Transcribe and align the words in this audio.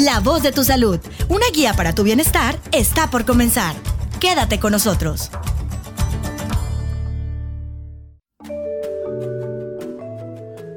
La 0.00 0.18
voz 0.20 0.42
de 0.42 0.50
tu 0.50 0.64
salud, 0.64 0.98
una 1.28 1.44
guía 1.52 1.74
para 1.74 1.94
tu 1.94 2.04
bienestar, 2.04 2.58
está 2.72 3.10
por 3.10 3.26
comenzar. 3.26 3.76
Quédate 4.18 4.58
con 4.58 4.72
nosotros. 4.72 5.30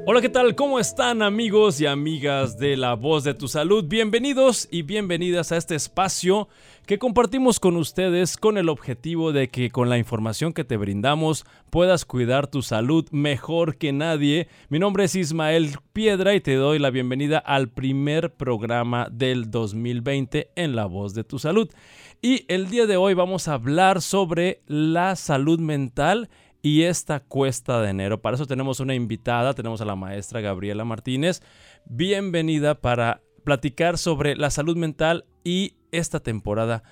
Hola, 0.06 0.20
¿qué 0.20 0.28
tal? 0.28 0.54
¿Cómo 0.54 0.78
están 0.78 1.22
amigos 1.22 1.80
y 1.80 1.86
amigas 1.86 2.58
de 2.58 2.76
La 2.76 2.92
Voz 2.92 3.24
de 3.24 3.32
tu 3.32 3.48
Salud? 3.48 3.86
Bienvenidos 3.88 4.68
y 4.70 4.82
bienvenidas 4.82 5.50
a 5.50 5.56
este 5.56 5.76
espacio 5.76 6.46
que 6.84 6.98
compartimos 6.98 7.58
con 7.58 7.78
ustedes 7.78 8.36
con 8.36 8.58
el 8.58 8.68
objetivo 8.68 9.32
de 9.32 9.48
que 9.48 9.70
con 9.70 9.88
la 9.88 9.96
información 9.96 10.52
que 10.52 10.62
te 10.62 10.76
brindamos 10.76 11.46
puedas 11.70 12.04
cuidar 12.04 12.48
tu 12.48 12.60
salud 12.60 13.08
mejor 13.12 13.78
que 13.78 13.94
nadie. 13.94 14.48
Mi 14.68 14.78
nombre 14.78 15.04
es 15.04 15.14
Ismael 15.14 15.78
Piedra 15.94 16.34
y 16.34 16.42
te 16.42 16.54
doy 16.56 16.78
la 16.78 16.90
bienvenida 16.90 17.38
al 17.38 17.70
primer 17.70 18.34
programa 18.34 19.08
del 19.10 19.50
2020 19.50 20.50
en 20.54 20.76
La 20.76 20.84
Voz 20.84 21.14
de 21.14 21.24
tu 21.24 21.38
Salud. 21.38 21.70
Y 22.20 22.44
el 22.48 22.68
día 22.68 22.84
de 22.84 22.98
hoy 22.98 23.14
vamos 23.14 23.48
a 23.48 23.54
hablar 23.54 24.02
sobre 24.02 24.60
la 24.66 25.16
salud 25.16 25.60
mental 25.60 26.28
y 26.64 26.84
esta 26.84 27.20
cuesta 27.20 27.82
de 27.82 27.90
enero. 27.90 28.22
Para 28.22 28.36
eso 28.36 28.46
tenemos 28.46 28.80
una 28.80 28.94
invitada, 28.94 29.52
tenemos 29.52 29.82
a 29.82 29.84
la 29.84 29.96
maestra 29.96 30.40
Gabriela 30.40 30.86
Martínez. 30.86 31.42
Bienvenida 31.84 32.80
para 32.80 33.20
platicar 33.44 33.98
sobre 33.98 34.34
la 34.34 34.48
salud 34.48 34.74
mental 34.74 35.26
y 35.44 35.74
esta 35.92 36.20
temporada. 36.20 36.82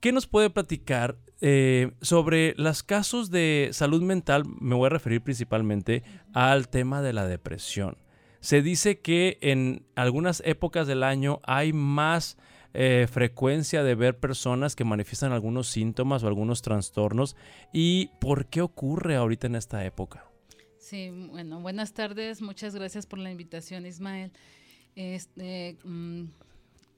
¿Qué 0.00 0.12
nos 0.12 0.26
puede 0.26 0.50
platicar 0.50 1.16
eh, 1.40 1.92
sobre 2.02 2.52
los 2.58 2.82
casos 2.82 3.30
de 3.30 3.70
salud 3.72 4.02
mental? 4.02 4.44
Me 4.60 4.74
voy 4.74 4.88
a 4.88 4.90
referir 4.90 5.22
principalmente 5.22 6.02
al 6.34 6.68
tema 6.68 7.00
de 7.00 7.14
la 7.14 7.26
depresión. 7.26 7.96
Se 8.40 8.60
dice 8.60 9.00
que 9.00 9.38
en 9.40 9.86
algunas 9.96 10.42
épocas 10.44 10.86
del 10.86 11.02
año 11.02 11.40
hay 11.44 11.72
más 11.72 12.36
eh, 12.74 13.06
frecuencia 13.10 13.82
de 13.82 13.94
ver 13.94 14.18
personas 14.18 14.74
que 14.74 14.84
manifiestan 14.84 15.32
algunos 15.32 15.68
síntomas 15.68 16.22
o 16.22 16.26
algunos 16.26 16.60
trastornos 16.60 17.36
y 17.72 18.10
por 18.20 18.46
qué 18.46 18.62
ocurre 18.62 19.16
ahorita 19.16 19.46
en 19.46 19.54
esta 19.54 19.84
época. 19.84 20.26
Sí, 20.78 21.10
bueno, 21.30 21.60
buenas 21.60 21.94
tardes, 21.94 22.42
muchas 22.42 22.74
gracias 22.74 23.06
por 23.06 23.18
la 23.18 23.30
invitación, 23.30 23.86
Ismael. 23.86 24.32
Este, 24.96 25.78
mm, 25.84 26.24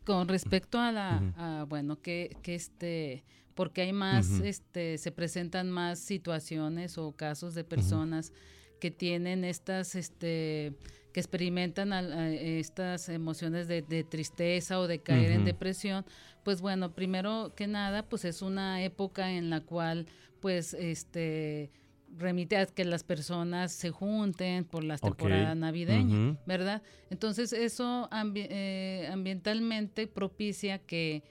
con 0.05 0.29
respecto 0.29 0.79
a 0.79 0.93
la, 0.93 1.67
bueno, 1.69 2.01
que, 2.01 2.37
que 2.43 2.55
este, 2.55 3.25
porque 3.55 3.83
hay 3.83 3.93
más, 3.93 4.29
este, 4.41 4.99
se 4.99 5.13
presentan 5.13 5.71
más 5.71 5.99
situaciones 5.99 6.99
o 6.99 7.13
casos 7.13 7.55
de 7.55 7.65
personas 7.65 8.33
que 8.81 8.91
tienen 8.91 9.45
estas, 9.45 9.95
este, 9.95 10.75
que 11.17 11.21
experimentan 11.21 11.95
estas 11.95 13.09
emociones 13.09 13.69
de, 13.69 14.05
tristeza 14.05 14.79
o 14.79 14.87
de 14.87 14.99
caer 14.99 15.31
en 15.31 15.47
depresión, 15.47 16.05
pues 16.45 16.61
bueno, 16.61 16.93
primero 16.93 17.55
que 17.57 17.67
nada, 17.67 18.07
pues 18.07 18.27
es 18.27 18.43
una 18.43 18.83
época 18.83 19.33
en 19.33 19.49
la 19.49 19.63
cual, 19.63 20.05
pues, 20.41 20.75
este 20.75 21.71
remite 22.19 22.59
a 22.59 22.67
que 22.67 22.85
las 22.85 23.03
personas 23.03 23.73
se 23.73 23.89
junten 23.93 24.67
por 24.67 24.85
las 24.85 25.01
temporadas 25.01 25.57
navideñas, 25.57 26.37
¿verdad? 26.45 26.83
Entonces 27.09 27.55
eso 27.55 28.11
eh, 28.35 29.09
ambientalmente 29.11 30.09
propicia 30.09 30.81
que, 30.81 31.23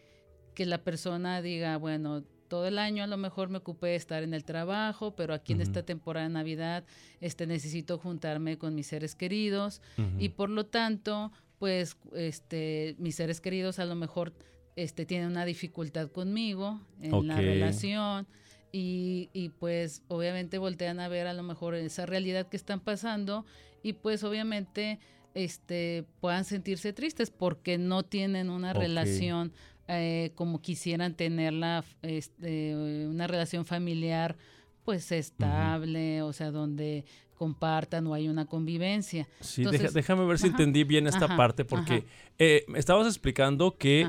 que 0.55 0.66
la 0.66 0.80
persona 0.80 1.44
diga, 1.44 1.77
bueno, 1.77 2.23
todo 2.48 2.68
el 2.68 2.80
año 2.80 3.04
a 3.04 3.08
lo 3.08 3.18
mejor 3.18 3.50
me 3.50 3.58
ocupé 3.58 3.88
de 3.88 3.96
estar 3.96 4.24
en 4.24 4.34
el 4.34 4.44
trabajo, 4.44 5.16
pero 5.16 5.34
aquí 5.34 5.54
en 5.54 5.62
esta 5.62 5.84
temporada 5.84 6.28
de 6.28 6.34
Navidad 6.34 6.84
este, 7.22 7.48
necesito 7.48 7.98
juntarme 7.98 8.58
con 8.58 8.76
mis 8.76 8.88
seres 8.88 9.16
queridos 9.16 9.82
y 10.20 10.30
por 10.30 10.50
lo 10.50 10.66
tanto, 10.66 11.32
pues 11.60 11.98
este, 12.14 12.96
mis 13.00 13.16
seres 13.16 13.42
queridos 13.42 13.80
a 13.80 13.86
lo 13.86 13.96
mejor 13.96 14.34
este, 14.76 15.06
tienen 15.06 15.30
una 15.30 15.46
dificultad 15.46 16.10
conmigo 16.10 16.82
en 17.02 17.28
la 17.28 17.38
relación. 17.38 18.28
Y, 18.72 19.30
y, 19.32 19.50
pues 19.50 20.04
obviamente 20.10 20.58
voltean 20.58 21.00
a 21.00 21.08
ver 21.08 21.28
a 21.28 21.34
lo 21.34 21.44
mejor 21.44 21.76
esa 21.76 22.05
realidad 22.05 22.50
que 22.50 22.58
están 22.58 22.82
pasando 22.82 23.45
y 23.82 23.94
pues 23.94 24.26
obviamente 24.26 25.00
este 25.36 26.05
puedan 26.20 26.44
sentirse 26.44 26.92
tristes 26.92 27.30
porque 27.30 27.78
no 27.78 28.04
tienen 28.04 28.50
una 28.50 28.73
relación 28.73 29.54
eh, 29.88 30.32
como 30.36 30.62
quisieran 30.62 31.16
tenerla, 31.16 31.84
este, 32.02 32.76
una 33.08 33.28
relación 33.28 33.66
familiar 33.66 34.36
pues 34.84 35.12
estable, 35.12 36.22
o 36.22 36.32
sea, 36.32 36.52
donde 36.52 37.06
compartan 37.36 38.08
o 38.08 38.14
hay 38.14 38.30
una 38.30 38.46
convivencia. 38.46 39.28
Sí, 39.42 39.66
déjame 39.66 40.26
ver 40.26 40.40
si 40.40 40.48
entendí 40.48 40.84
bien 40.84 41.08
esta 41.08 41.36
parte, 41.36 41.66
porque 41.66 42.06
eh, 42.38 42.66
estabas 42.76 43.08
explicando 43.08 43.78
que 43.78 44.08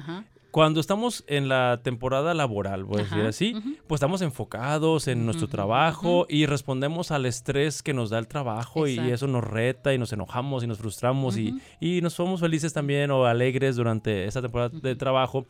cuando 0.56 0.80
estamos 0.80 1.22
en 1.26 1.50
la 1.50 1.80
temporada 1.82 2.32
laboral, 2.32 2.84
voy 2.84 3.00
a 3.00 3.04
decir 3.04 3.26
así, 3.26 3.54
pues 3.86 3.98
estamos 3.98 4.22
enfocados 4.22 5.06
en 5.06 5.26
nuestro 5.26 5.48
trabajo 5.48 6.24
y 6.30 6.46
respondemos 6.46 7.10
al 7.10 7.26
estrés 7.26 7.82
que 7.82 7.92
nos 7.92 8.08
da 8.08 8.18
el 8.18 8.26
trabajo 8.26 8.88
y 8.88 8.98
eso 8.98 9.26
nos 9.26 9.44
reta 9.44 9.92
y 9.92 9.98
nos 9.98 10.14
enojamos 10.14 10.64
y 10.64 10.66
nos 10.66 10.78
frustramos 10.78 11.36
y, 11.36 11.60
y, 11.78 12.00
nos 12.00 12.14
somos 12.14 12.40
felices 12.40 12.72
también 12.72 13.10
o 13.10 13.26
alegres 13.26 13.76
durante 13.76 14.24
esta 14.24 14.40
temporada 14.40 14.70
de 14.70 14.96
trabajo. 14.96 15.46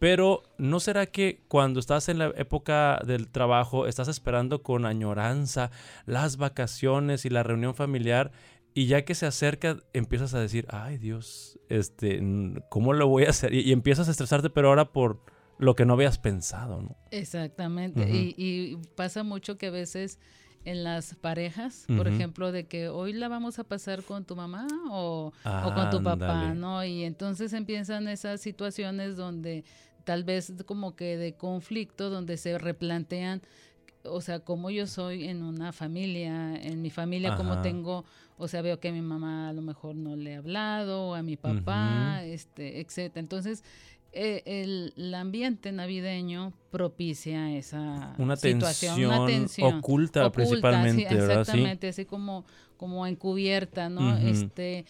Pero 0.00 0.42
¿no 0.58 0.80
será 0.80 1.06
que 1.06 1.42
cuando 1.46 1.78
estás 1.78 2.08
en 2.08 2.18
la 2.18 2.32
época 2.36 3.00
del 3.06 3.28
trabajo 3.28 3.86
estás 3.86 4.08
esperando 4.08 4.64
con 4.64 4.84
añoranza 4.84 5.70
las 6.06 6.38
vacaciones 6.38 7.24
y 7.24 7.30
la 7.30 7.44
reunión 7.44 7.76
familiar 7.76 8.32
y 8.74 8.86
ya 8.86 9.04
que 9.04 9.14
se 9.14 9.26
acerca, 9.26 9.78
empiezas 9.92 10.34
a 10.34 10.40
decir, 10.40 10.66
ay 10.70 10.98
Dios, 10.98 11.58
este, 11.68 12.22
¿cómo 12.68 12.92
lo 12.92 13.08
voy 13.08 13.24
a 13.24 13.30
hacer? 13.30 13.52
Y, 13.54 13.72
empiezas 13.72 14.08
a 14.08 14.10
estresarte, 14.10 14.50
pero 14.50 14.68
ahora 14.68 14.92
por 14.92 15.24
lo 15.58 15.74
que 15.74 15.84
no 15.84 15.94
habías 15.94 16.18
pensado, 16.18 16.80
¿no? 16.80 16.96
Exactamente. 17.10 18.06
y, 18.08 18.78
pasa 18.94 19.22
mucho 19.22 19.58
que 19.58 19.66
a 19.66 19.70
veces 19.70 20.18
en 20.64 20.84
las 20.84 21.14
parejas, 21.14 21.86
por 21.96 22.06
ejemplo, 22.06 22.52
de 22.52 22.66
que 22.66 22.88
hoy 22.88 23.12
la 23.12 23.28
vamos 23.28 23.58
a 23.58 23.64
pasar 23.64 24.02
con 24.02 24.24
tu 24.24 24.36
mamá 24.36 24.66
o, 24.90 25.32
con 25.42 25.90
tu 25.90 26.02
papá, 26.02 26.52
¿no? 26.54 26.84
Y 26.84 27.04
entonces 27.04 27.52
empiezan 27.54 28.08
esas 28.08 28.40
situaciones 28.40 29.16
donde 29.16 29.64
tal 30.04 30.24
vez 30.24 30.52
como 30.66 30.96
que 30.96 31.16
de 31.16 31.34
conflicto, 31.34 32.10
donde 32.10 32.36
se 32.36 32.58
replantean 32.58 33.42
o 34.04 34.20
sea, 34.20 34.40
como 34.40 34.70
yo 34.70 34.86
soy 34.86 35.28
en 35.28 35.42
una 35.42 35.72
familia, 35.72 36.56
en 36.56 36.82
mi 36.82 36.90
familia, 36.90 37.36
como 37.36 37.60
tengo, 37.62 38.04
o 38.38 38.48
sea, 38.48 38.62
veo 38.62 38.80
que 38.80 38.88
a 38.88 38.92
mi 38.92 39.02
mamá 39.02 39.48
a 39.48 39.52
lo 39.52 39.62
mejor 39.62 39.94
no 39.94 40.16
le 40.16 40.32
he 40.32 40.36
hablado, 40.36 41.14
a 41.14 41.22
mi 41.22 41.36
papá, 41.36 42.22
este, 42.24 42.80
etcétera. 42.80 43.20
Entonces, 43.20 43.62
eh, 44.12 44.42
el, 44.96 45.14
ambiente 45.14 45.70
navideño 45.70 46.52
propicia 46.70 47.52
esa 47.56 48.14
una 48.18 48.34
situación, 48.36 48.96
tensión 48.96 49.12
una 49.12 49.26
tensión 49.26 49.74
oculta, 49.76 50.32
principalmente, 50.32 51.14
exactamente, 51.14 51.88
así 51.88 52.06
como, 52.06 52.44
como 52.76 53.06
encubierta, 53.06 53.88
¿no? 53.88 54.16
Este, 54.16 54.84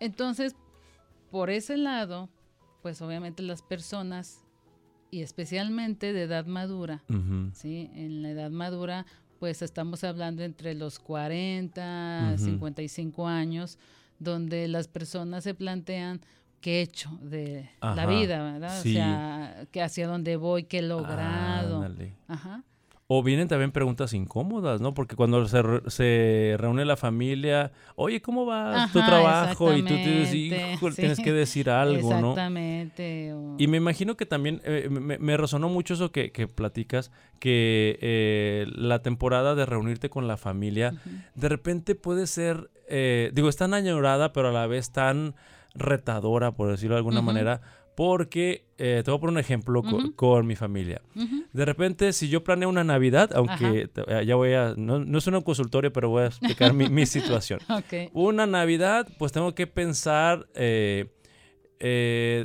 entonces, 0.00 0.56
por 1.30 1.50
ese 1.50 1.76
lado, 1.76 2.28
pues 2.82 3.00
obviamente 3.02 3.42
las 3.42 3.62
personas 3.62 4.45
y 5.16 5.22
especialmente 5.22 6.12
de 6.12 6.24
edad 6.24 6.44
madura, 6.44 7.02
¿sí? 7.54 7.90
En 7.94 8.20
la 8.20 8.32
edad 8.32 8.50
madura, 8.50 9.06
pues 9.38 9.62
estamos 9.62 10.04
hablando 10.04 10.42
entre 10.42 10.74
los 10.74 10.98
40, 10.98 12.34
55 12.36 13.26
años, 13.26 13.78
donde 14.18 14.68
las 14.68 14.88
personas 14.88 15.42
se 15.42 15.54
plantean 15.54 16.20
qué 16.60 16.80
he 16.80 16.82
hecho 16.82 17.18
de 17.22 17.70
la 17.80 18.04
vida, 18.04 18.42
¿verdad? 18.42 18.78
O 18.78 18.82
sea, 18.82 19.66
que 19.70 19.80
hacia 19.80 20.06
dónde 20.06 20.36
voy, 20.36 20.64
qué 20.64 20.80
he 20.80 20.82
logrado. 20.82 21.82
Ajá. 22.28 22.62
O 23.08 23.22
vienen 23.22 23.46
también 23.46 23.70
preguntas 23.70 24.12
incómodas, 24.14 24.80
¿no? 24.80 24.92
Porque 24.92 25.14
cuando 25.14 25.46
se, 25.46 25.62
se 25.86 26.56
reúne 26.58 26.84
la 26.84 26.96
familia, 26.96 27.70
oye, 27.94 28.20
¿cómo 28.20 28.46
va 28.46 28.88
tu 28.92 28.98
trabajo? 28.98 29.72
Y 29.72 29.82
tú 29.82 29.94
tienes, 29.94 30.96
tienes 30.96 31.20
que 31.20 31.32
decir 31.32 31.70
algo, 31.70 32.10
¿no? 32.10 32.30
Exactamente. 32.30 33.32
Y 33.58 33.68
me 33.68 33.76
imagino 33.76 34.16
que 34.16 34.26
también 34.26 34.60
eh, 34.64 34.88
me, 34.90 35.36
resonó 35.36 35.68
mucho 35.68 35.94
eso 35.94 36.10
que, 36.10 36.32
que 36.32 36.48
platicas, 36.48 37.12
que 37.38 37.96
eh, 38.00 38.66
la 38.74 39.02
temporada 39.02 39.54
de 39.54 39.66
reunirte 39.66 40.10
con 40.10 40.26
la 40.26 40.36
familia, 40.36 40.94
de 41.36 41.48
repente 41.48 41.94
puede 41.94 42.26
ser, 42.26 42.70
eh, 42.88 43.30
digo, 43.34 43.48
es 43.48 43.56
tan 43.56 43.72
añorada, 43.72 44.32
pero 44.32 44.48
a 44.48 44.52
la 44.52 44.66
vez 44.66 44.90
tan 44.90 45.36
retadora, 45.76 46.52
por 46.52 46.70
decirlo 46.70 46.96
de 46.96 46.98
alguna 46.98 47.22
manera, 47.22 47.60
porque, 47.96 48.66
eh, 48.76 49.00
te 49.02 49.10
voy 49.10 49.16
a 49.16 49.20
poner 49.20 49.32
un 49.32 49.38
ejemplo 49.38 49.82
con, 50.14 50.46
mi 50.46 50.54
familia. 50.54 51.00
De 51.52 51.64
repente, 51.64 52.12
si 52.12 52.28
yo 52.28 52.44
planeo 52.44 52.68
una 52.68 52.84
Navidad, 52.84 53.30
aunque 53.34 53.88
eh, 54.06 54.24
ya 54.26 54.36
voy 54.36 54.52
a, 54.52 54.74
no, 54.76 55.18
es 55.18 55.26
un 55.26 55.40
consultorio, 55.40 55.90
pero 55.92 56.10
voy 56.10 56.24
a 56.24 56.26
explicar 56.26 56.74
mi, 56.74 57.06
situación. 57.06 57.58
Una 58.12 58.46
Navidad, 58.46 59.08
pues 59.18 59.32
tengo 59.32 59.54
que 59.54 59.66
pensar, 59.66 60.46
eh, 60.54 61.06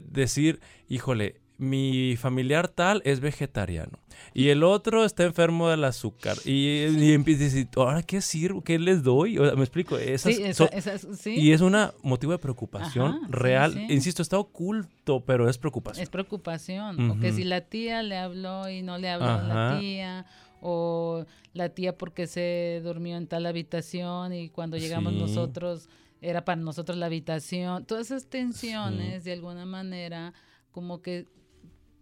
decir, 0.05 0.61
híjole, 0.87 1.40
mi 1.61 2.15
familiar 2.17 2.67
tal 2.67 3.01
es 3.05 3.19
vegetariano 3.19 3.99
y 4.33 4.49
el 4.49 4.63
otro 4.63 5.05
está 5.05 5.23
enfermo 5.23 5.69
del 5.69 5.83
azúcar 5.83 6.35
y, 6.45 6.85
y 6.85 7.13
empieza 7.13 7.41
a 7.41 7.45
decir, 7.45 7.67
ahora 7.75 8.01
qué 8.03 8.21
sirvo, 8.21 8.63
qué 8.63 8.79
les 8.79 9.03
doy, 9.03 9.37
o 9.37 9.45
sea, 9.45 9.55
me 9.55 9.61
explico, 9.61 9.97
esas, 9.97 10.35
Sí, 10.35 10.53
son- 10.53 10.69
esa- 10.73 10.93
esas- 10.95 11.19
sí. 11.19 11.35
y 11.39 11.51
es 11.51 11.61
un 11.61 11.75
motivo 12.03 12.31
de 12.31 12.39
preocupación 12.39 13.15
Ajá, 13.15 13.27
real, 13.29 13.73
sí. 13.73 13.85
insisto, 13.89 14.21
está 14.21 14.37
oculto, 14.37 15.23
pero 15.25 15.47
es 15.49 15.57
preocupación. 15.57 16.03
Es 16.03 16.09
preocupación. 16.09 17.11
O 17.11 17.19
que 17.19 17.27
Ujú. 17.29 17.37
si 17.37 17.43
la 17.43 17.61
tía 17.61 18.01
le 18.03 18.17
habló 18.17 18.69
y 18.69 18.81
no 18.81 18.97
le 18.97 19.09
habló 19.09 19.27
a 19.27 19.43
la 19.43 19.79
tía. 19.79 20.25
O 20.63 21.25
la 21.53 21.69
tía 21.69 21.97
porque 21.97 22.27
se 22.27 22.81
durmió 22.83 23.17
en 23.17 23.25
tal 23.27 23.45
habitación 23.47 24.31
y 24.33 24.49
cuando 24.49 24.77
llegamos 24.77 25.13
nosotros 25.13 25.89
era 26.21 26.45
para 26.45 26.61
nosotros 26.61 26.97
la 26.99 27.07
habitación. 27.07 27.85
Todas 27.85 28.07
esas 28.07 28.27
tensiones 28.27 29.23
de 29.23 29.33
alguna 29.33 29.65
manera 29.65 30.33
como 30.71 31.01
que 31.01 31.25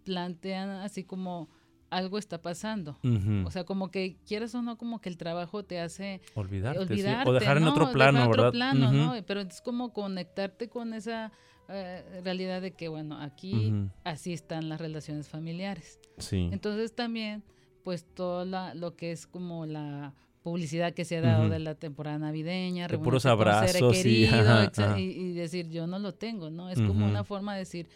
plantean 0.10 0.70
así 0.82 1.04
como 1.04 1.50
algo 1.92 2.18
está 2.18 2.42
pasando. 2.42 2.98
O 3.46 3.52
sea, 3.52 3.64
como 3.64 3.90
que 3.92 4.18
quieras 4.28 4.54
o 4.56 4.62
no, 4.64 4.76
como 4.78 5.00
que 5.02 5.10
el 5.10 5.18
trabajo 5.18 5.64
te 5.64 5.80
hace 5.80 6.20
Olvidarte, 6.34 6.80
sí, 6.88 6.94
olvidarte, 6.94 7.30
o 7.30 7.34
dejar 7.34 7.58
en 7.58 7.64
otro 7.64 7.86
Dejar 7.86 7.94
plano, 7.94 8.28
otro 8.30 8.44
¿verdad? 8.52 8.74
¿no? 8.74 9.14
Pero 9.28 9.42
es 9.42 9.62
como 9.62 9.94
conectarte 9.94 10.68
con 10.70 10.94
esa 10.94 11.32
eh, 11.68 12.22
realidad 12.24 12.62
de 12.64 12.72
que, 12.72 12.88
bueno, 12.90 13.20
aquí 13.22 13.72
así 14.04 14.34
están 14.34 14.68
las 14.70 14.80
relaciones 14.82 15.28
familiares. 15.30 16.00
Sí. 16.18 16.50
Entonces 16.52 16.96
también, 16.96 17.44
pues 17.84 18.06
todo 18.16 18.44
la- 18.46 18.74
lo 18.74 18.96
que 18.96 19.12
es 19.12 19.28
como 19.28 19.66
la 19.68 20.14
publicidad 20.42 20.94
que 20.94 21.06
se 21.06 21.18
ha 21.18 21.22
dado 21.22 21.50
de 21.50 21.60
la 21.60 21.76
temporada 21.76 22.18
navideña, 22.18 22.88
De 22.88 22.98
puros 22.98 23.26
abrazos 23.26 23.76
y- 23.98 24.28
querido, 24.28 24.98
y, 24.98 25.02
y 25.04 25.34
decir 25.34 25.70
yo 25.70 25.86
no 25.86 26.00
lo 26.00 26.14
tengo, 26.14 26.50
¿no? 26.50 26.70
Es 26.70 26.80
como 26.82 27.06
una 27.06 27.24
forma 27.24 27.54
de 27.54 27.60
decir 27.60 27.86
eh, 27.88 27.92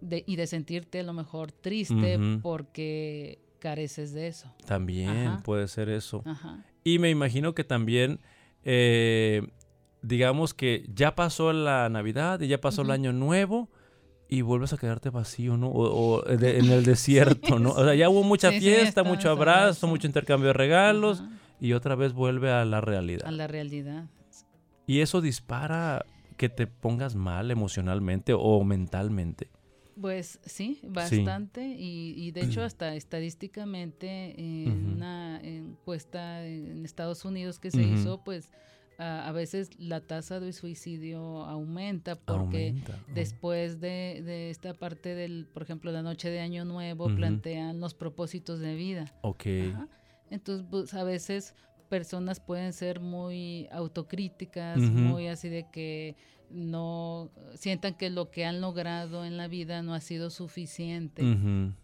de, 0.00 0.24
y 0.26 0.36
de 0.36 0.46
sentirte 0.46 1.00
a 1.00 1.02
lo 1.02 1.12
mejor 1.12 1.52
triste 1.52 2.18
porque 2.42 3.40
careces 3.58 4.12
de 4.12 4.28
eso. 4.28 4.54
También 4.66 5.08
Ajá. 5.10 5.42
puede 5.42 5.66
ser 5.68 5.88
eso. 5.88 6.22
Ajá. 6.24 6.64
Y 6.84 6.98
me 6.98 7.10
imagino 7.10 7.54
que 7.54 7.64
también, 7.64 8.20
eh, 8.64 9.42
digamos 10.02 10.54
que 10.54 10.86
ya 10.94 11.14
pasó 11.14 11.52
la 11.52 11.88
Navidad 11.88 12.40
y 12.40 12.48
ya 12.48 12.60
pasó 12.60 12.82
el. 12.82 12.90
Año 12.92 13.12
Nuevo 13.12 13.68
y 14.28 14.42
vuelves 14.42 14.72
a 14.72 14.76
quedarte 14.78 15.10
vacío, 15.10 15.56
¿no? 15.56 15.68
O, 15.68 16.18
o 16.18 16.22
de- 16.22 16.58
en 16.60 16.70
el 16.70 16.84
desierto, 16.84 17.58
¿no? 17.58 17.70
O 17.70 17.84
sea, 17.84 17.94
ya 17.94 18.08
hubo 18.08 18.22
mucha 18.22 18.50
Sí, 18.52 18.60
fiesta, 18.60 19.02
mucho 19.02 19.30
abrazo, 19.30 19.86
mucho 19.88 20.06
intercambio 20.06 20.48
de 20.48 20.52
regalos 20.54 21.22
y 21.60 21.72
otra 21.72 21.94
vez 21.96 22.12
vuelve 22.12 22.50
a 22.52 22.64
la 22.64 22.80
realidad. 22.80 23.26
A 23.26 23.32
la 23.32 23.46
realidad. 23.48 24.06
Y 24.86 25.00
eso 25.00 25.20
dispara 25.20 26.04
que 26.36 26.48
te 26.48 26.66
pongas 26.68 27.16
mal 27.16 27.50
emocionalmente 27.50 28.32
o 28.32 28.62
mentalmente. 28.64 29.48
Pues 30.00 30.40
sí, 30.44 30.80
bastante. 30.82 31.66
Y, 31.66 32.14
y 32.16 32.30
de 32.30 32.42
hecho 32.42 32.62
hasta 32.64 32.94
estadísticamente 32.94 34.34
en 34.38 34.86
una 34.86 35.40
encuesta 35.42 36.46
en 36.46 36.84
Estados 36.84 37.24
Unidos 37.24 37.58
que 37.58 37.70
se 37.70 37.82
hizo, 37.82 38.22
pues 38.24 38.50
a, 38.98 39.28
a 39.28 39.32
veces 39.32 39.70
la 39.78 40.00
tasa 40.00 40.40
de 40.40 40.52
suicidio 40.52 41.44
aumenta 41.44 42.16
porque 42.16 42.68
Aumenta. 42.68 42.96
¿no? 43.06 43.14
después 43.14 43.80
de, 43.80 44.22
de 44.24 44.50
esta 44.50 44.74
parte 44.74 45.14
del, 45.14 45.46
por 45.46 45.62
ejemplo, 45.62 45.92
la 45.92 46.02
noche 46.02 46.30
de 46.30 46.40
Año 46.40 46.64
Nuevo, 46.64 47.06
plantean 47.14 47.80
los 47.80 47.94
propósitos 47.94 48.58
de 48.60 48.74
vida. 48.74 49.14
Ok. 49.22 49.46
Ajá. 49.72 49.88
Entonces, 50.30 50.66
pues, 50.70 50.94
a 50.94 51.04
veces 51.04 51.54
personas 51.88 52.40
pueden 52.40 52.72
ser 52.72 53.00
muy 53.00 53.68
autocríticas, 53.72 54.78
muy 54.78 55.28
así 55.28 55.48
de 55.48 55.66
que 55.70 56.16
no 56.50 57.30
sientan 57.54 57.94
que 57.94 58.08
lo 58.10 58.30
que 58.30 58.44
han 58.46 58.60
logrado 58.60 59.24
en 59.24 59.36
la 59.36 59.48
vida 59.48 59.82
no 59.82 59.94
ha 59.94 60.00
sido 60.00 60.30
suficiente 60.30 61.22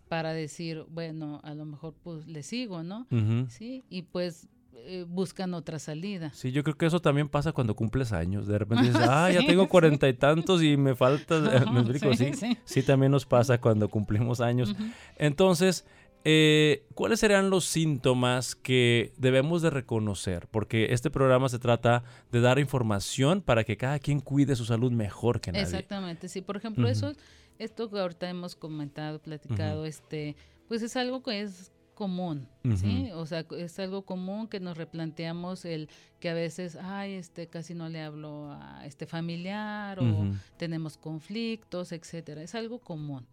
para 0.08 0.32
decir, 0.32 0.84
bueno, 0.88 1.40
a 1.44 1.54
lo 1.54 1.64
mejor 1.66 1.94
pues 2.02 2.26
le 2.26 2.42
sigo, 2.42 2.82
¿no? 2.82 3.06
Sí, 3.48 3.84
y 3.90 4.02
pues 4.02 4.48
eh, 4.86 5.04
buscan 5.08 5.54
otra 5.54 5.78
salida. 5.78 6.30
Sí, 6.34 6.52
yo 6.52 6.62
creo 6.62 6.76
que 6.76 6.84
eso 6.86 7.00
también 7.00 7.28
pasa 7.28 7.52
cuando 7.52 7.74
cumples 7.74 8.12
años. 8.12 8.46
De 8.46 8.58
repente 8.58 8.84
dices, 8.84 9.00
ah, 9.08 9.30
ya 9.32 9.40
Sí, 9.40 9.46
tengo 9.46 9.62
sí. 9.62 9.68
cuarenta 9.68 10.08
y 10.08 10.14
tantos 10.14 10.62
y 10.62 10.76
me 10.76 10.94
falta. 10.94 11.40
¿Me 11.72 11.80
explico? 11.80 12.12
Sí, 12.14 12.32
Sí, 12.32 12.34
sí. 12.34 12.58
sí, 12.64 12.82
también 12.82 13.10
nos 13.12 13.24
pasa 13.24 13.58
cuando 13.60 13.88
cumplimos 13.88 14.40
años. 14.42 14.74
Entonces, 15.16 15.86
eh, 16.24 16.86
¿cuáles 16.94 17.20
serían 17.20 17.50
los 17.50 17.66
síntomas 17.66 18.54
que 18.54 19.12
debemos 19.18 19.60
de 19.60 19.68
reconocer? 19.68 20.48
Porque 20.50 20.92
este 20.94 21.10
programa 21.10 21.50
se 21.50 21.58
trata 21.58 22.02
de 22.32 22.40
dar 22.40 22.58
información 22.58 23.42
para 23.42 23.64
que 23.64 23.76
cada 23.76 23.98
quien 23.98 24.20
cuide 24.20 24.56
su 24.56 24.64
salud 24.64 24.90
mejor 24.90 25.42
que 25.42 25.52
nadie. 25.52 25.64
Exactamente, 25.64 26.28
sí. 26.30 26.40
Por 26.40 26.56
ejemplo, 26.56 26.88
eso, 26.88 27.12
esto 27.58 27.90
que 27.90 27.98
ahorita 27.98 28.28
hemos 28.30 28.56
comentado, 28.56 29.20
platicado, 29.20 29.84
este, 29.84 30.34
pues 30.66 30.80
es 30.80 30.96
algo 30.96 31.22
que 31.22 31.42
es 31.42 31.70
común, 31.94 32.48
¿sí? 32.76 33.10
O 33.14 33.26
sea, 33.26 33.46
es 33.56 33.78
algo 33.78 34.02
común 34.02 34.48
que 34.48 34.60
nos 34.60 34.76
replanteamos 34.76 35.64
el 35.64 35.88
que 36.20 36.28
a 36.28 36.34
veces, 36.34 36.76
ay, 36.76 37.12
este, 37.12 37.46
casi 37.46 37.74
no 37.74 37.88
le 37.88 38.00
hablo 38.00 38.50
a 38.52 38.84
este 38.84 39.06
familiar 39.06 40.00
o 40.00 40.26
tenemos 40.56 40.96
conflictos, 40.96 41.92
etcétera. 41.92 42.42
Es 42.42 42.54
algo 42.54 42.78
común. 42.80 43.26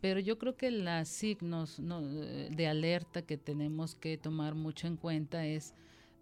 Pero 0.00 0.20
yo 0.20 0.38
creo 0.38 0.56
que 0.56 0.70
los 0.70 1.08
signos 1.08 1.78
¿no? 1.78 2.00
de 2.00 2.66
alerta 2.66 3.22
que 3.22 3.36
tenemos 3.36 3.94
que 3.94 4.18
tomar 4.18 4.54
mucho 4.54 4.86
en 4.86 4.96
cuenta 4.96 5.46
es, 5.46 5.74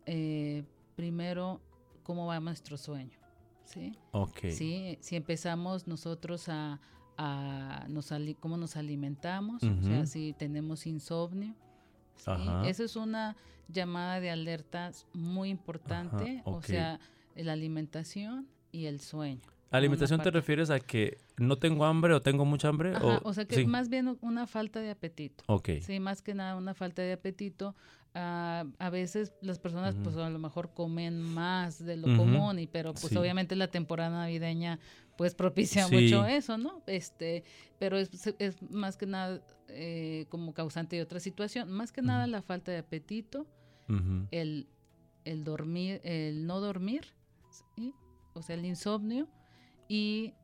eh, 0.07 0.65
primero, 0.97 1.61
cómo 2.03 2.27
va 2.27 2.41
nuestro 2.41 2.77
sueño, 2.77 3.19
¿sí? 3.65 3.97
Sí, 4.51 4.99
si 5.01 5.17
empezamos 5.17 5.87
nosotros 5.87 6.49
a, 6.49 6.81
a 7.19 7.87
nos 7.89 8.13
cómo 8.41 8.57
nos 8.57 8.77
alimentamos, 8.77 9.63
o 9.63 9.83
sea, 9.83 10.07
si 10.07 10.33
tenemos 10.33 10.87
insomnio. 10.87 11.55
¿Sí? 12.19 12.31
Esa 12.67 12.85
es 12.85 12.97
una 12.97 13.37
llamada 13.69 14.21
de 14.21 14.31
alerta 14.31 14.91
muy 15.13 15.51
importante, 15.51 16.41
Ajá, 16.41 16.51
o 16.51 16.63
sea, 16.63 17.01
la 17.35 17.53
alimentación 17.53 18.49
y 18.73 18.87
el 18.87 19.01
sueño. 19.01 19.41
¿Alimentación 19.71 20.23
te 20.23 20.31
refieres 20.31 20.71
a 20.71 20.81
que 20.81 21.19
no 21.37 21.57
tengo 21.57 21.85
hambre 21.85 22.15
o 22.15 22.21
tengo 22.23 22.45
mucha 22.47 22.69
hambre? 22.69 22.95
Ajá, 22.95 23.21
o 23.23 23.35
sea 23.35 23.45
que 23.45 23.57
sí. 23.57 23.67
más 23.67 23.91
bien 23.91 24.17
una 24.23 24.47
falta 24.47 24.81
de 24.81 24.91
apetito. 24.91 25.45
Ok. 25.47 25.69
Sí, 25.83 26.01
más 26.01 26.23
que 26.23 26.35
nada 26.35 26.57
una 26.57 26.73
falta 26.75 27.03
de 27.03 27.13
apetito. 27.13 27.75
Ah, 28.15 28.65
a 28.79 28.89
veces 28.91 29.35
las 29.43 29.59
personas 29.59 29.95
pues 30.03 30.17
a 30.17 30.31
lo 30.31 30.39
mejor 30.39 30.73
comen 30.73 31.21
más 31.21 31.85
de 31.85 31.99
lo 31.99 32.09
Ujú. 32.09 32.17
común 32.17 32.59
y 32.59 32.67
pero 32.67 32.95
pues 32.95 33.09
Sí. 33.09 33.17
obviamente 33.17 33.55
la 33.55 33.69
temporada 33.69 34.09
navideña 34.11 34.79
pues 35.19 35.35
propicia 35.35 35.87
Sí. 35.87 35.95
mucho 35.95 36.25
eso, 36.25 36.57
¿no? 36.57 36.83
Este, 36.87 37.45
pero 37.79 37.99
es, 37.99 38.09
es 38.39 38.63
más 38.71 38.97
que 38.97 39.05
nada 39.05 39.43
eh, 39.69 40.27
como 40.29 40.55
causante 40.55 40.97
de 40.97 41.03
otra 41.03 41.21
situación, 41.21 41.71
más 41.71 41.93
que 41.93 42.03
nada 42.03 42.27
la 42.27 42.43
falta 42.43 42.73
de 42.73 42.79
apetito, 42.79 43.47
el, 44.31 44.69
el 45.25 45.45
dormir, 45.45 46.01
el 46.05 46.47
no 46.47 46.61
dormir, 46.61 47.15
¿sí? 47.77 47.95
o 48.35 48.43
sea, 48.43 48.57
el 48.57 48.67
insomnio 48.67 49.29
y 49.89 50.35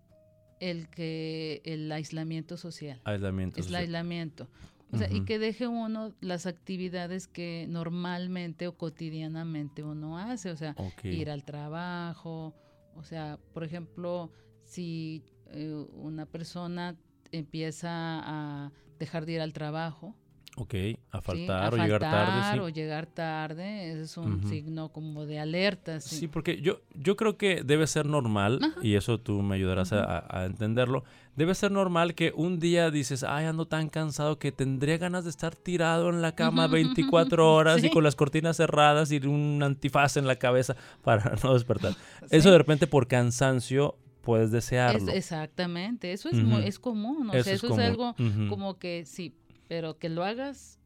el 0.61 0.88
que 0.88 1.61
el 1.64 1.90
aislamiento 1.93 2.57
social. 2.57 3.00
Aislamiento. 3.04 3.61
es 3.61 3.66
el 3.69 3.75
aislamiento. 3.75 4.49
O 4.93 4.97
sea, 4.97 5.12
y 5.12 5.25
que 5.25 5.40
deje 5.40 5.66
uno 5.66 6.14
las 6.21 6.47
actividades 6.47 7.26
que 7.26 7.66
normalmente 7.69 8.69
o 8.69 8.76
cotidianamente 8.76 9.83
uno 9.83 10.19
hace, 10.19 10.52
o 10.52 10.57
sea, 10.57 10.76
ir 11.02 11.31
al 11.31 11.45
trabajo, 11.45 12.54
o 12.95 13.02
sea, 13.02 13.40
por 13.52 13.64
ejemplo, 13.64 14.31
si 14.62 15.25
eh, 15.50 15.85
una 15.95 16.26
persona 16.26 16.97
empieza 17.38 17.88
a 17.91 18.73
dejar 18.99 19.26
de 19.26 19.33
ir 19.33 19.41
al 19.41 19.53
trabajo, 19.53 20.14
Ok, 20.57 20.73
a 21.11 21.19
¿sí? 21.19 21.25
faltar 21.25 21.64
a 21.64 21.69
o 21.75 21.76
llegar 21.85 22.00
tarde. 22.00 22.61
o 22.61 22.69
llegar 22.69 23.07
tarde, 23.07 23.91
ese 23.91 24.03
es 24.03 24.17
un 24.17 24.47
signo 24.49 24.91
como 24.93 25.26
de 25.26 25.41
alerta, 25.41 25.99
sí. 25.99 26.14
Sí, 26.14 26.29
porque 26.29 26.61
yo, 26.61 26.81
yo 26.95 27.17
creo 27.17 27.37
que 27.37 27.64
debe 27.64 27.88
ser 27.88 28.07
normal, 28.07 28.61
Ajá. 28.62 28.79
y 28.81 28.95
eso 28.95 29.19
tú 29.19 29.43
me 29.43 29.57
ayudarás 29.57 29.93
a- 29.93 30.05
a, 30.05 30.43
a 30.43 30.45
entenderlo, 30.45 31.03
debe 31.35 31.57
ser 31.57 31.73
normal 31.73 32.14
que 32.14 32.33
un 32.37 32.61
día 32.61 32.93
dices, 32.93 33.25
ay, 33.25 33.47
ando 33.47 33.67
tan 33.67 33.88
cansado 33.88 34.38
que 34.38 34.53
tendría 34.53 34.97
ganas 34.97 35.25
de 35.25 35.31
estar 35.31 35.57
tirado 35.57 36.09
en 36.09 36.23
la 36.23 36.37
cama 36.37 36.67
Ujú, 36.67 36.75
24 36.75 37.53
horas 37.53 37.83
y 37.83 37.91
con 37.91 38.05
las 38.05 38.14
cortinas 38.14 38.57
cerradas 38.59 39.11
y 39.11 39.17
un 39.26 39.61
antifaz 39.61 40.17
en 40.17 40.29
la 40.29 40.37
cabeza 40.37 40.76
para 41.03 41.35
no 41.43 41.55
despertar. 41.55 41.95
Eso 42.31 42.53
de 42.53 42.59
repente 42.59 42.87
por 42.87 43.09
cansancio 43.09 43.97
puedes 44.25 44.47
Es- 44.47 44.52
desearlo. 44.52 45.12
exactamente, 45.12 46.12
eso 46.12 46.28
es, 46.28 46.43
muy- 46.43 46.64
es 46.64 46.78
común, 46.78 47.28
o 47.31 47.33
sea, 47.43 47.52
eso 47.52 47.73
es, 47.73 47.78
algo 47.78 48.14
como 48.49 48.78
que 48.78 49.04
sí, 49.07 49.35
pero 49.69 49.99
que 49.99 50.09
lo 50.09 50.25
hagas 50.25 50.78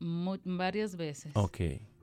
varias 0.00 0.96
veces. 0.96 1.32
Ok, 1.36 1.58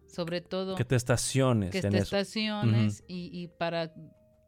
Sobre 0.08 0.42
todo 0.42 0.76
que 0.76 0.86
te 0.86 0.96
estaciones 0.96 1.72
que 1.72 1.80
en 1.80 1.92
te 1.92 1.98
eso. 2.00 2.16
estaciones 2.18 3.04
y, 3.08 3.30
y 3.32 3.48
para 3.48 3.94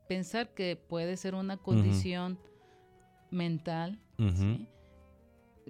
pensar 0.07 0.50
que 0.53 0.75
puede 0.75 1.17
ser 1.17 1.35
una 1.35 1.57
condición 1.57 2.39
mental, 3.29 4.00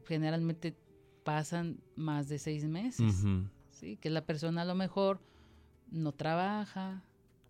generalmente 0.07 0.75
pasan 1.23 1.79
más 1.95 2.29
de 2.29 2.39
seis 2.39 2.65
meses, 2.65 3.23
¿sí? 3.71 3.97
que 3.97 4.09
la 4.09 4.25
persona 4.25 4.63
a 4.63 4.65
lo 4.65 4.75
mejor 4.75 5.21
no 5.91 6.11
trabaja, 6.13 7.03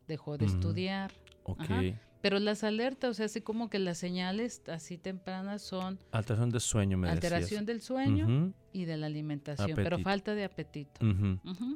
dejó 0.08 0.38
de 0.38 0.46
estudiar, 0.46 1.12
Ok, 1.44 1.62
Ajá. 1.62 1.82
Pero 2.22 2.40
las 2.40 2.64
alertas, 2.64 3.10
o 3.10 3.14
sea, 3.16 3.26
así 3.26 3.42
como 3.42 3.70
que 3.70 3.80
las 3.80 3.98
señales 3.98 4.62
así 4.68 4.98
tempranas 4.98 5.62
son 5.62 6.00
alteración 6.12 6.52
del 6.52 6.62
sueño, 6.62 6.98
me 6.98 7.10
alteración 7.10 7.66
del 7.66 7.82
sueño 7.82 8.54
y 8.74 8.86
de 8.86 8.98
la 8.98 9.08
alimentación, 9.08 9.72
pero 9.76 10.00
falta 10.00 10.36
de 10.36 10.44
apetito. 10.44 11.00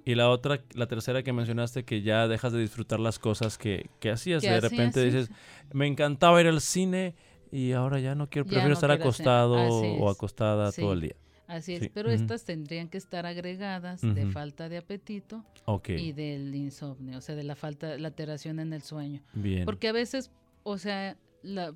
Y 0.06 0.16
la 0.16 0.30
otra, 0.30 0.62
la 0.74 0.88
tercera 0.88 1.24
que 1.24 1.34
mencionaste, 1.34 1.84
que 1.84 2.02
ya 2.02 2.28
dejas 2.28 2.54
de 2.54 2.60
disfrutar 2.60 3.00
las 3.00 3.20
cosas 3.20 3.58
que, 3.58 3.90
que 4.00 4.12
hacías. 4.12 4.42
de 4.42 4.62
repente 4.62 5.04
dices, 5.04 5.30
me 5.74 5.88
encantaba 5.88 6.40
ir 6.42 6.48
al 6.48 6.62
cine 6.62 7.16
y 7.52 7.72
ahora 7.72 8.00
ya 8.00 8.16
no 8.16 8.30
quiero, 8.30 8.48
prefiero 8.48 8.74
estar 8.74 8.92
acostado 8.92 9.56
o 9.56 10.10
acostada 10.10 10.72
todo 10.72 10.94
el 10.94 11.02
día. 11.02 11.16
Así 11.48 11.74
es, 11.74 11.90
pero 11.94 12.10
estas 12.10 12.44
tendrían 12.44 12.90
que 12.90 12.98
estar 12.98 13.26
agregadas 13.26 14.02
de 14.02 14.26
falta 14.28 14.68
de 14.70 14.78
apetito 14.78 15.44
y 15.88 16.12
del 16.12 16.56
insomnio, 16.56 17.20
o 17.20 17.22
sea, 17.22 17.36
de 17.36 17.44
la 17.44 17.56
falta, 17.56 17.98
la 17.98 18.08
alteración 18.08 18.60
en 18.60 18.74
el 18.74 18.82
sueño. 18.82 19.22
Bien. 19.34 19.66
Porque 19.66 19.88
a 19.88 19.92
veces, 19.92 20.32
o 20.64 20.78
sea, 20.78 21.18
la, 21.44 21.74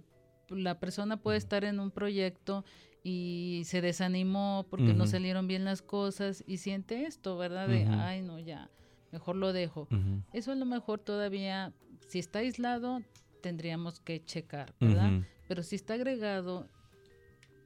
la 0.50 0.80
persona 0.80 1.18
puede 1.18 1.38
estar 1.38 1.64
en 1.64 1.80
un 1.80 1.92
proyecto 1.92 2.66
y 3.04 3.62
se 3.66 3.82
desanimó 3.82 4.66
porque 4.70 4.94
no 4.94 5.08
salieron 5.08 5.48
bien 5.48 5.66
las 5.66 5.82
cosas 5.82 6.44
y 6.48 6.58
siente 6.58 7.06
esto, 7.06 7.38
¿verdad? 7.38 7.68
De, 7.68 7.86
ay, 7.86 8.22
no, 8.22 8.40
ya, 8.40 8.70
mejor 9.12 9.36
lo 9.36 9.54
dejo. 9.54 9.88
Eso 10.34 10.52
a 10.52 10.56
lo 10.56 10.66
mejor 10.66 11.00
todavía, 11.00 11.74
si 12.08 12.20
está 12.20 12.40
aislado, 12.40 13.02
tendríamos 13.42 14.00
que 14.00 14.24
checar, 14.24 14.74
¿verdad? 14.80 15.22
Pero 15.48 15.64
si 15.64 15.76
está 15.76 15.94
agregado 15.94 16.68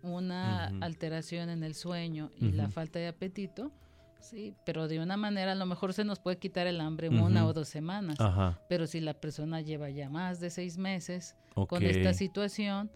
una 0.04 0.68
alteración 0.82 1.50
en 1.50 1.64
el 1.64 1.74
sueño 1.74 2.30
y 2.40 2.52
la 2.52 2.70
falta 2.70 3.00
de 3.00 3.08
apetito, 3.08 3.72
sí, 4.20 4.54
pero 4.66 4.88
de 4.88 5.00
una 5.00 5.18
manera 5.18 5.54
a 5.54 5.56
lo 5.56 5.66
mejor 5.66 5.94
se 5.94 6.04
nos 6.04 6.20
puede 6.20 6.38
quitar 6.38 6.68
el 6.68 6.80
hambre 6.82 7.10
una 7.10 7.48
o 7.48 7.54
dos 7.54 7.70
semanas. 7.70 8.18
Pero 8.70 8.86
si 8.86 9.00
la 9.00 9.14
persona 9.14 9.62
lleva 9.62 9.90
ya 9.90 10.10
más 10.10 10.40
de 10.40 10.50
seis 10.50 10.78
meses 10.78 11.36
con 11.68 11.84
esta 11.84 12.14
situación, 12.14 12.92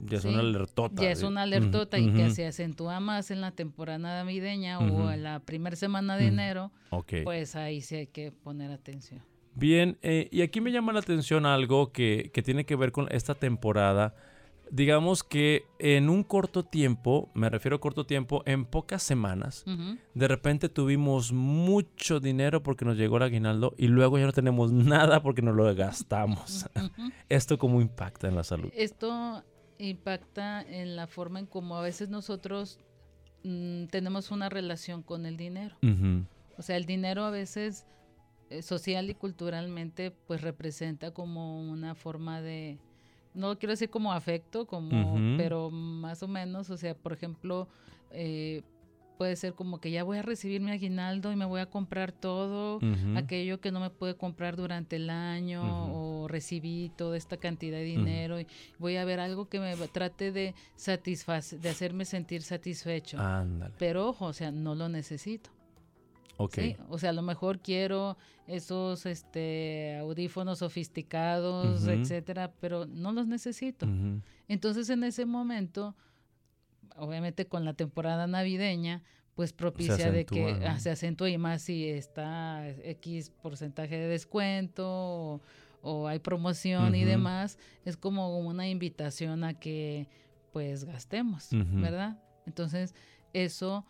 ya 0.00 0.18
es 0.18 0.24
una 0.24 0.40
alertota. 0.40 1.02
Ya 1.02 1.10
es 1.10 1.22
una 1.22 1.42
alertota 1.42 1.98
y 1.98 2.12
que 2.12 2.30
se 2.30 2.46
acentúa 2.46 3.00
más 3.00 3.30
en 3.30 3.40
la 3.40 3.50
temporada 3.50 3.98
navideña 3.98 4.78
o 4.78 5.10
en 5.10 5.22
la 5.22 5.40
primera 5.40 5.76
semana 5.76 6.16
de 6.16 6.26
enero, 6.26 6.70
pues 7.24 7.56
ahí 7.56 7.80
sí 7.80 7.96
hay 7.96 8.06
que 8.06 8.30
poner 8.30 8.70
atención. 8.70 9.22
Bien, 9.54 9.98
eh, 10.00 10.28
y 10.30 10.40
aquí 10.40 10.62
me 10.62 10.72
llama 10.72 10.94
la 10.94 11.00
atención 11.00 11.44
algo 11.44 11.92
que, 11.92 12.30
que 12.32 12.40
tiene 12.42 12.64
que 12.64 12.74
ver 12.74 12.90
con 12.90 13.06
esta 13.10 13.34
temporada 13.34 14.14
digamos 14.70 15.22
que 15.22 15.66
en 15.78 16.08
un 16.08 16.22
corto 16.22 16.64
tiempo, 16.64 17.30
me 17.34 17.50
refiero 17.50 17.76
a 17.76 17.80
corto 17.80 18.06
tiempo, 18.06 18.42
en 18.46 18.64
pocas 18.64 19.02
semanas, 19.02 19.64
de 20.14 20.28
repente 20.28 20.68
tuvimos 20.68 21.32
mucho 21.32 22.20
dinero 22.20 22.62
porque 22.62 22.84
nos 22.84 22.96
llegó 22.96 23.18
el 23.18 23.24
aguinaldo 23.24 23.74
y 23.76 23.88
luego 23.88 24.18
ya 24.18 24.26
no 24.26 24.32
tenemos 24.32 24.72
nada 24.72 25.22
porque 25.22 25.42
nos 25.42 25.54
lo 25.54 25.74
gastamos. 25.74 26.66
¿Esto 27.28 27.58
cómo 27.58 27.80
impacta 27.80 28.28
en 28.28 28.36
la 28.36 28.44
salud? 28.44 28.70
Esto 28.74 29.42
impacta 29.78 30.62
en 30.62 30.96
la 30.96 31.06
forma 31.06 31.40
en 31.40 31.46
cómo 31.46 31.76
a 31.76 31.82
veces 31.82 32.08
nosotros 32.08 32.78
mm, 33.44 33.86
tenemos 33.86 34.30
una 34.30 34.48
relación 34.48 35.02
con 35.02 35.26
el 35.26 35.36
dinero. 35.36 35.76
O 36.56 36.62
sea, 36.62 36.76
el 36.76 36.84
dinero 36.84 37.24
a 37.24 37.30
veces 37.30 37.86
eh, 38.50 38.62
social 38.62 39.08
y 39.08 39.14
culturalmente 39.14 40.10
pues 40.10 40.42
representa 40.42 41.12
como 41.12 41.60
una 41.60 41.94
forma 41.94 42.40
de 42.40 42.78
no 43.34 43.58
quiero 43.58 43.72
decir 43.72 43.90
como 43.90 44.12
afecto, 44.12 44.66
como, 44.66 45.36
pero 45.36 45.70
más 45.70 46.22
o 46.22 46.28
menos, 46.28 46.70
o 46.70 46.76
sea, 46.76 46.94
por 46.94 47.12
ejemplo, 47.12 47.68
eh, 48.10 48.62
puede 49.16 49.36
ser 49.36 49.54
como 49.54 49.80
que 49.80 49.90
ya 49.90 50.02
voy 50.02 50.18
a 50.18 50.22
recibir 50.22 50.60
mi 50.60 50.72
aguinaldo 50.72 51.30
y 51.30 51.36
me 51.36 51.44
voy 51.44 51.60
a 51.60 51.66
comprar 51.66 52.10
todo 52.10 52.80
aquello 53.16 53.60
que 53.60 53.70
no 53.70 53.78
me 53.78 53.90
puede 53.90 54.16
comprar 54.16 54.56
durante 54.56 54.96
el 54.96 55.10
año 55.10 55.62
o 55.94 56.28
recibí 56.28 56.90
toda 56.96 57.16
esta 57.16 57.36
cantidad 57.36 57.78
de 57.78 57.84
dinero 57.84 58.40
y 58.40 58.46
voy 58.78 58.96
a 58.96 59.04
ver 59.04 59.20
algo 59.20 59.48
que 59.48 59.60
me 59.60 59.76
trate 59.88 60.32
de 60.32 60.54
satisfacer, 60.74 61.60
de 61.60 61.68
hacerme 61.68 62.04
sentir 62.04 62.42
satisfecho. 62.42 63.18
Pero 63.78 64.08
ojo, 64.08 64.26
o 64.26 64.32
sea, 64.32 64.50
no 64.50 64.74
lo 64.74 64.88
necesito. 64.88 65.50
O 66.88 66.98
sea, 66.98 67.10
a 67.10 67.12
lo 67.12 67.22
mejor 67.22 67.60
quiero 67.60 68.16
esos 68.46 69.06
este, 69.06 69.96
audífonos 70.00 70.58
sofisticados, 70.58 71.86
etcétera, 71.86 72.52
pero 72.60 72.86
no 72.86 73.12
los 73.12 73.26
necesito. 73.26 73.86
Entonces, 74.48 74.90
en 74.90 75.04
ese 75.04 75.26
momento, 75.26 75.94
obviamente 76.96 77.46
con 77.46 77.64
la 77.64 77.74
temporada 77.74 78.26
navideña, 78.26 79.02
pues 79.34 79.52
propicia 79.52 80.10
de 80.10 80.26
que 80.26 80.60
ah, 80.66 80.78
se 80.78 80.90
acentúe 80.90 81.26
y 81.28 81.38
más 81.38 81.62
si 81.62 81.88
está 81.88 82.68
X 82.68 83.30
porcentaje 83.42 83.96
de 83.96 84.06
descuento 84.06 85.40
o, 85.84 86.06
hay 86.06 86.18
promoción 86.20 86.94
y 86.94 87.04
demás, 87.04 87.58
es 87.84 87.96
como 87.96 88.38
una 88.38 88.68
invitación 88.68 89.42
a 89.42 89.54
que 89.54 90.06
pues 90.52 90.84
gastemos, 90.84 91.48
¿verdad? 91.50 92.18
Entonces, 92.46 92.94
eso 93.32 93.84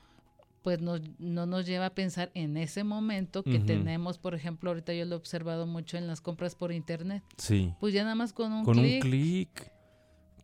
pues 0.62 0.80
no, 0.80 0.98
no, 1.18 1.46
nos 1.46 1.66
lleva 1.66 1.86
a 1.86 1.94
pensar 1.94 2.30
en 2.34 2.56
ese 2.56 2.84
momento 2.84 3.42
que 3.42 3.58
tenemos, 3.58 4.18
por 4.18 4.34
ejemplo, 4.34 4.70
ahorita 4.70 4.94
yo 4.94 5.04
lo 5.04 5.16
he 5.16 5.18
observado 5.18 5.66
mucho 5.66 5.96
en 5.96 6.06
las 6.06 6.20
compras 6.20 6.54
por 6.54 6.72
internet. 6.72 7.24
Sí. 7.36 7.74
Pues 7.80 7.92
ya 7.92 8.02
nada 8.04 8.14
más 8.14 8.32
con 8.32 8.52
un 8.52 8.64
clic. 8.64 8.74
Con 8.74 8.84
un 8.84 9.00
clic. 9.00 9.72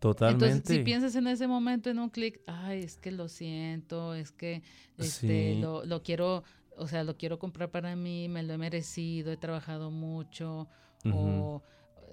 Totalmente. 0.00 0.46
Entonces, 0.46 0.76
si 0.76 0.82
piensas 0.82 1.14
en 1.16 1.26
ese 1.26 1.46
momento 1.46 1.90
en 1.90 1.98
un 1.98 2.10
clic, 2.10 2.40
ay, 2.46 2.82
es 2.82 2.96
que 2.96 3.10
lo 3.10 3.28
siento, 3.28 4.14
es 4.14 4.32
que 4.32 4.62
este, 4.96 5.56
lo, 5.56 5.84
lo, 5.84 6.02
quiero, 6.02 6.44
o 6.76 6.86
sea, 6.86 7.04
lo 7.04 7.16
quiero 7.16 7.38
comprar 7.38 7.70
para 7.70 7.96
mí, 7.96 8.28
me 8.28 8.42
lo 8.42 8.54
he 8.54 8.58
merecido, 8.58 9.32
he 9.32 9.36
trabajado 9.36 9.90
mucho, 9.90 10.68
o 11.12 11.62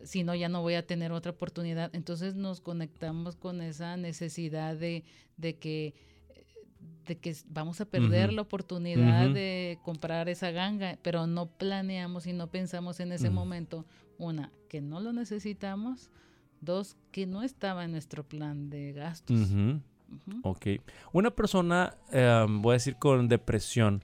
si 0.04 0.24
no, 0.24 0.36
ya 0.36 0.50
no 0.50 0.62
voy 0.62 0.76
a 0.76 0.86
tener 0.86 1.12
otra 1.12 1.32
oportunidad. 1.32 1.90
Entonces 1.94 2.36
nos 2.36 2.62
conectamos 2.62 3.36
con 3.36 3.62
esa 3.62 3.98
necesidad 3.98 4.76
de, 4.76 5.04
de 5.38 5.58
que 5.58 5.94
de 7.06 7.18
que 7.18 7.36
vamos 7.50 7.82
a 7.82 7.86
perder 7.86 8.34
la 8.34 8.42
oportunidad 8.42 9.30
de 9.30 9.80
comprar 9.84 10.30
esa 10.30 10.51
ganga, 10.51 10.98
pero 11.01 11.27
no 11.27 11.48
planeamos 11.48 12.27
y 12.27 12.34
no 12.34 12.48
pensamos 12.48 13.00
en 13.00 13.12
ese 13.12 13.30
momento, 13.30 13.86
una, 14.18 14.51
que 14.70 14.82
no 14.82 15.00
lo 15.00 15.13
necesitamos, 15.13 16.10
dos, 16.62 16.98
que 17.12 17.27
no 17.27 17.44
estaba 17.44 17.86
en 17.86 17.92
nuestro 17.92 18.24
plan 18.24 18.70
de 18.70 18.94
gastos. 18.94 19.50
Ok. 20.44 20.68
Una 21.13 21.32
persona, 21.32 21.96
em, 22.12 22.62
voy 22.62 22.72
a 22.72 22.74
decir, 22.74 22.96
con 22.98 23.27
depresión, 23.27 24.04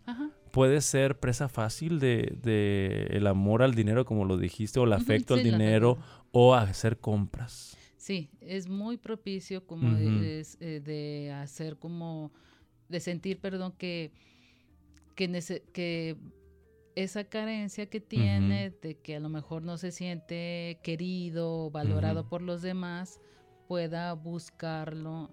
puede 0.52 0.82
ser 0.82 1.20
presa 1.20 1.48
fácil 1.50 2.00
de, 2.00 3.08
el 3.12 3.28
amor 3.28 3.64
al 3.64 3.74
dinero, 3.74 4.06
como 4.06 4.26
lo 4.26 4.38
dijiste, 4.38 4.80
o 4.80 4.84
el 4.84 4.94
afecto 4.94 5.34
al 5.34 5.44
dinero, 5.44 5.98
o 6.32 6.54
a 6.54 6.62
hacer 6.62 7.00
compras. 7.00 7.78
Sí, 7.98 8.32
es 8.42 8.68
muy 8.68 8.98
propicio 8.98 9.68
como 9.68 9.96
es, 9.96 10.58
eh, 10.60 10.80
de 10.80 11.32
hacer 11.34 11.78
como 11.78 12.32
de 12.92 13.00
sentir, 13.00 13.40
perdón, 13.40 13.74
que, 13.78 14.12
que, 15.16 15.28
que 15.74 16.18
esa 16.96 17.24
carencia 17.24 17.86
que 17.86 18.00
tiene, 18.00 18.72
de 18.82 18.96
que 18.96 19.16
a 19.16 19.20
lo 19.20 19.30
mejor 19.30 19.64
no 19.64 19.78
se 19.78 19.92
siente 19.92 20.80
querido 20.84 21.66
o 21.66 21.72
valorado 21.72 22.28
por 22.28 22.42
los 22.42 22.62
demás, 22.62 23.20
pueda 23.68 24.14
buscarlo 24.14 25.32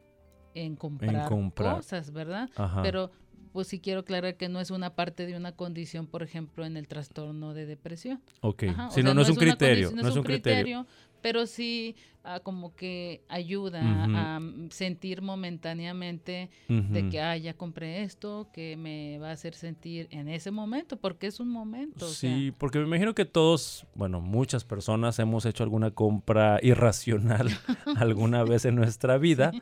en 0.55 0.77
comprar, 0.77 1.29
cosas, 1.55 2.12
¿verdad? 2.12 2.49
Pero 2.83 3.11
pues 3.53 3.69
sí 3.69 3.81
quiero 3.81 4.00
aclarar 4.00 4.37
que 4.37 4.49
no 4.49 4.61
es 4.61 4.71
una 4.71 4.95
parte 4.95 5.27
de 5.27 5.37
una 5.37 5.53
condición, 5.53 6.07
por 6.07 6.23
ejemplo, 6.23 6.65
en 6.65 6.77
el 6.77 6.87
trastorno 6.87 7.55
de 7.55 7.67
depresión. 7.67 8.23
Ok, 8.41 8.65
si 8.91 9.03
no, 9.03 9.15
no, 9.15 9.23
es 9.23 9.31
un 9.31 9.37
criterio, 9.37 9.91
no 9.91 10.09
es 10.09 10.17
un 10.17 10.23
criterio, 10.23 10.87
pero 11.21 11.47
sí 11.47 11.97
ah, 12.25 12.41
como 12.41 12.75
que 12.75 13.23
ayuda 13.29 13.81
a 13.83 14.41
sentir 14.71 15.23
momentáneamente 15.23 16.51
de 16.69 17.09
que, 17.09 17.21
ah, 17.21 17.37
ya 17.37 17.55
compré 17.55 18.03
esto, 18.03 18.49
que 18.53 18.77
me 18.77 19.19
va 19.19 19.31
a 19.31 19.33
hacer 19.33 19.55
sentir 19.55 20.09
en 20.11 20.29
ese 20.29 20.51
momento, 20.51 20.97
porque 20.97 21.27
es 21.27 21.41
un 21.41 21.49
momento. 21.49 22.07
Sí, 22.09 22.53
porque 22.57 22.79
me 22.79 22.85
imagino 22.85 23.15
que 23.15 23.25
todos, 23.25 23.87
bueno, 23.95 24.21
muchas 24.21 24.65
personas 24.65 25.19
hemos 25.19 25.47
hecho 25.47 25.63
alguna 25.63 25.91
compra 25.91 26.59
irracional 26.63 27.49
alguna 27.97 28.45
vez 28.45 28.65
en 28.65 28.77
nuestra 28.77 29.19
vida, 29.19 29.53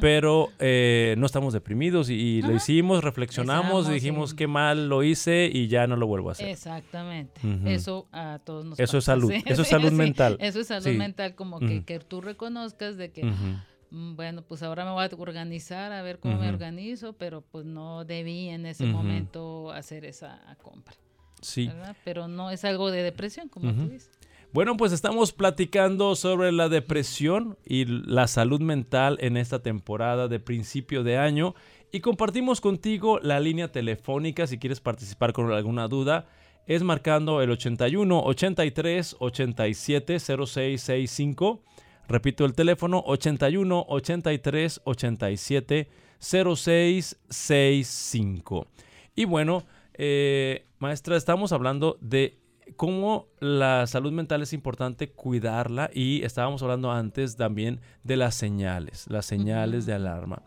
pero 0.00 0.50
eh, 0.58 1.14
no 1.18 1.26
estamos 1.26 1.52
deprimidos 1.52 2.10
y, 2.10 2.42
lo 2.42 2.54
hicimos, 2.54 3.02
reflexionamos, 3.02 3.88
dijimos 3.88 4.34
qué 4.34 4.46
mal 4.46 4.88
lo 4.88 5.02
hice 5.02 5.50
y 5.52 5.68
ya 5.68 5.86
no 5.86 5.96
lo 5.96 6.06
vuelvo 6.06 6.30
a 6.30 6.32
hacer. 6.32 6.48
Exactamente. 6.48 7.40
Eso 7.64 8.06
a 8.12 8.40
todos 8.44 8.64
nos 8.64 8.78
Eso 8.78 8.98
es 8.98 9.04
salud, 9.04 9.32
eso 9.44 9.62
es 9.62 9.68
salud 9.68 9.92
mental. 9.92 10.36
Eso 10.40 10.60
es 10.60 10.66
salud 10.68 10.96
mental, 10.96 11.34
como 11.34 11.60
que, 11.60 11.84
que, 11.84 11.98
tú 12.00 12.20
reconozcas 12.20 12.96
de 12.96 13.10
que, 13.10 13.24
mm, 13.24 14.16
bueno, 14.16 14.42
pues 14.42 14.62
ahora 14.62 14.84
me 14.84 14.92
voy 14.92 15.04
a 15.04 15.10
organizar, 15.18 15.92
a 15.92 16.02
ver 16.02 16.18
cómo 16.18 16.38
me 16.38 16.48
organizo, 16.48 17.14
pero 17.14 17.42
pues 17.42 17.64
no 17.64 18.04
debí 18.04 18.48
en 18.48 18.66
ese 18.66 18.86
momento 18.86 19.70
hacer 19.72 20.04
esa 20.04 20.56
compra. 20.62 20.94
Sí. 21.42 21.70
Pero 22.04 22.28
no 22.28 22.50
es 22.50 22.64
algo 22.64 22.90
de 22.90 23.02
depresión, 23.02 23.48
como 23.48 23.72
tú 23.72 23.88
dices. 23.88 24.10
Bueno, 24.56 24.76
pues 24.78 24.92
estamos 24.92 25.32
platicando 25.32 26.16
sobre 26.16 26.50
la 26.50 26.70
depresión 26.70 27.58
y 27.66 27.84
la 27.84 28.26
salud 28.26 28.62
mental 28.62 29.18
en 29.20 29.36
esta 29.36 29.58
temporada 29.58 30.28
de 30.28 30.40
principio 30.40 31.02
de 31.02 31.18
año 31.18 31.54
y 31.92 32.00
compartimos 32.00 32.62
contigo 32.62 33.18
la 33.20 33.38
línea 33.38 33.70
telefónica 33.70 34.46
si 34.46 34.56
quieres 34.56 34.80
participar 34.80 35.34
con 35.34 35.52
alguna 35.52 35.88
duda 35.88 36.26
es 36.66 36.82
marcando 36.82 37.42
el 37.42 37.50
81 37.50 38.24
83 38.24 39.16
87 39.18 40.20
0665. 40.20 41.62
Repito 42.08 42.46
el 42.46 42.54
teléfono 42.54 43.02
81 43.04 43.84
83 43.86 44.80
87 44.84 45.90
0665. 46.18 48.68
Y 49.14 49.26
bueno, 49.26 49.64
eh, 49.92 50.64
maestra, 50.78 51.18
estamos 51.18 51.52
hablando 51.52 51.98
de 52.00 52.38
cómo 52.74 53.28
la 53.38 53.86
salud 53.86 54.12
mental 54.12 54.42
es 54.42 54.52
importante 54.52 55.10
cuidarla 55.10 55.90
y 55.92 56.22
estábamos 56.24 56.62
hablando 56.62 56.90
antes 56.90 57.36
también 57.36 57.80
de 58.02 58.16
las 58.16 58.34
señales, 58.34 59.06
las 59.08 59.26
señales 59.26 59.86
de 59.86 59.94
alarma. 59.94 60.42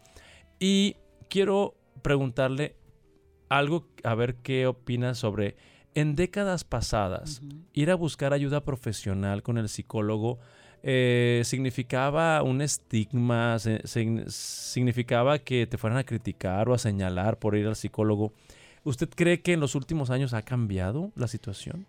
Y 0.60 0.98
quiero 1.30 1.76
preguntarle 2.02 2.76
algo, 3.48 3.88
a 4.04 4.16
ver 4.16 4.36
qué 4.36 4.68
opina 4.68 5.16
sobre, 5.16 5.56
en 5.96 6.16
décadas 6.16 6.64
pasadas, 6.64 7.42
ir 7.74 7.92
a 7.92 7.96
buscar 7.96 8.34
ayuda 8.34 8.64
profesional 8.64 9.42
con 9.42 9.58
el 9.58 9.70
psicólogo 9.70 10.40
eh, 10.82 11.42
significaba 11.44 12.42
un 12.42 12.62
estigma, 12.62 13.58
significaba 13.60 15.40
que 15.40 15.68
te 15.68 15.78
fueran 15.78 16.00
a 16.00 16.06
criticar 16.06 16.70
o 16.70 16.74
a 16.74 16.78
señalar 16.78 17.38
por 17.38 17.56
ir 17.56 17.68
al 17.68 17.76
psicólogo. 17.76 18.34
¿Usted 18.84 19.10
cree 19.10 19.42
que 19.42 19.54
en 19.54 19.60
los 19.60 19.76
últimos 19.76 20.10
años 20.10 20.34
ha 20.34 20.42
cambiado 20.42 21.12
la 21.16 21.28
situación? 21.28 21.86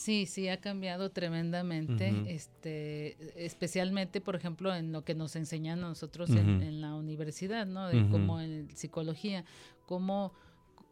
Sí, 0.00 0.24
sí, 0.24 0.48
ha 0.48 0.58
cambiado 0.62 1.10
tremendamente, 1.10 2.24
este, 2.26 3.44
especialmente, 3.44 4.22
por 4.22 4.34
ejemplo, 4.34 4.74
en 4.74 4.92
lo 4.92 5.04
que 5.04 5.14
nos 5.14 5.36
enseñan 5.36 5.82
nosotros 5.82 6.30
en, 6.30 6.80
la 6.80 6.94
universidad, 6.94 7.66
¿no? 7.66 7.86
De 7.86 8.08
cómo 8.08 8.40
en 8.40 8.74
psicología, 8.74 9.44
cómo 9.84 10.32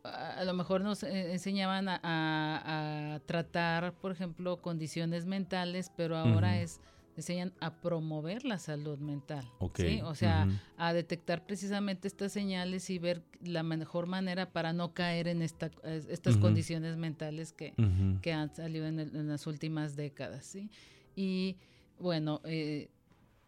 a, 0.05 0.45
lo 0.45 0.53
mejor 0.53 0.83
nos 0.83 1.05
eh, 1.05 1.33
enseñaban 1.33 1.87
a, 1.89 3.23
tratar, 3.25 3.95
por 3.95 4.13
ejemplo, 4.13 4.59
condiciones 4.61 5.25
mentales, 5.25 5.91
pero 5.97 6.15
ahora 6.15 6.61
es 6.61 6.79
enseñan 7.19 7.53
a 7.61 7.81
promover 7.81 8.45
la 8.45 8.59
salud 8.59 8.99
mental. 8.99 9.45
¿sí? 9.75 10.01
O 10.03 10.15
sea, 10.15 10.49
a 10.77 10.93
detectar 10.93 11.45
precisamente 11.45 12.09
estas 12.09 12.33
señales 12.33 12.89
y 12.91 12.99
ver 12.99 13.23
la 13.43 13.63
mejor 13.63 14.07
manera 14.07 14.51
para 14.51 14.73
no 14.73 14.95
caer 14.95 15.29
en 15.29 15.43
esta, 15.43 15.71
estas 15.85 16.37
condiciones 16.37 16.97
mentales 16.97 17.53
que, 17.53 17.75
que 18.23 18.33
han 18.33 18.55
salido 18.55 18.87
en, 18.87 19.29
las 19.29 19.47
últimas 19.47 19.97
décadas. 19.97 20.47
¿sí? 20.47 20.71
Y 21.17 21.57
bueno, 21.99 22.41
eh, 22.45 22.89